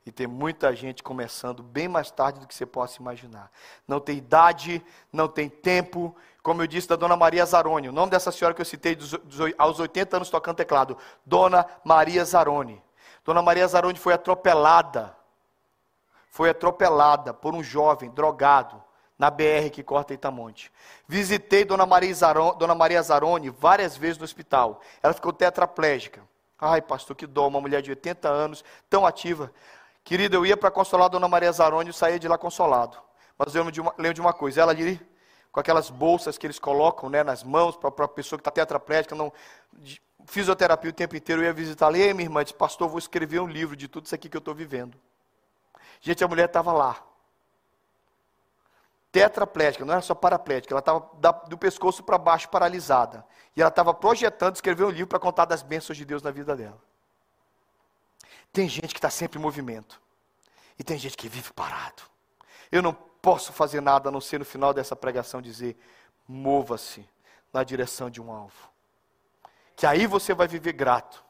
[0.04, 3.50] E tem muita gente começando bem mais tarde do que você possa imaginar.
[3.86, 6.16] Não tem idade, não tem tempo.
[6.42, 8.96] Como eu disse da Dona Maria Zaroni, o nome dessa senhora que eu citei
[9.58, 12.82] aos 80 anos tocando teclado, Dona Maria Zaroni.
[13.24, 15.19] Dona Maria Zaroni foi atropelada.
[16.30, 18.82] Foi atropelada por um jovem drogado
[19.18, 20.72] na BR que corta Itamonte.
[21.06, 23.02] Visitei Dona Maria, Zaroni, Dona Maria
[23.58, 24.80] várias vezes no hospital.
[25.02, 26.22] Ela ficou tetraplégica.
[26.58, 29.52] Ai, pastor, que dó, uma mulher de 80 anos, tão ativa.
[30.04, 32.96] Querido, eu ia para consolar a Dona Maria Zaroni e saía de lá consolado.
[33.36, 33.62] Mas eu
[33.98, 35.00] lembro de uma, coisa, ela ali,
[35.50, 39.14] com aquelas bolsas que eles colocam né, nas mãos para a pessoa que está tetraplégica,
[39.14, 39.32] não,
[39.72, 41.98] de, fisioterapia o tempo inteiro, eu ia visitá-la.
[41.98, 44.36] E aí, minha irmã, disse, pastor, vou escrever um livro de tudo isso aqui que
[44.36, 44.96] eu estou vivendo.
[46.00, 47.02] Gente, a mulher estava lá.
[49.12, 53.26] Tetraplégica, não era só paraplégica, ela estava do pescoço para baixo paralisada.
[53.56, 56.56] E ela estava projetando escrever um livro para contar das bênçãos de Deus na vida
[56.56, 56.80] dela.
[58.52, 60.00] Tem gente que está sempre em movimento.
[60.78, 62.02] E tem gente que vive parado.
[62.72, 65.76] Eu não posso fazer nada a não ser no final dessa pregação dizer:
[66.26, 67.06] mova-se
[67.52, 68.70] na direção de um alvo.
[69.76, 71.22] Que aí você vai viver grato.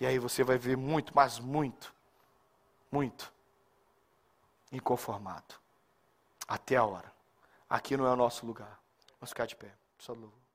[0.00, 1.94] E aí você vai viver muito, mas muito,
[2.90, 3.32] muito
[4.72, 5.54] inconformado.
[6.46, 7.12] Até a hora.
[7.68, 8.80] Aqui não é o nosso lugar.
[9.20, 9.72] Vamos ficar de pé.
[9.98, 10.47] Só louvo.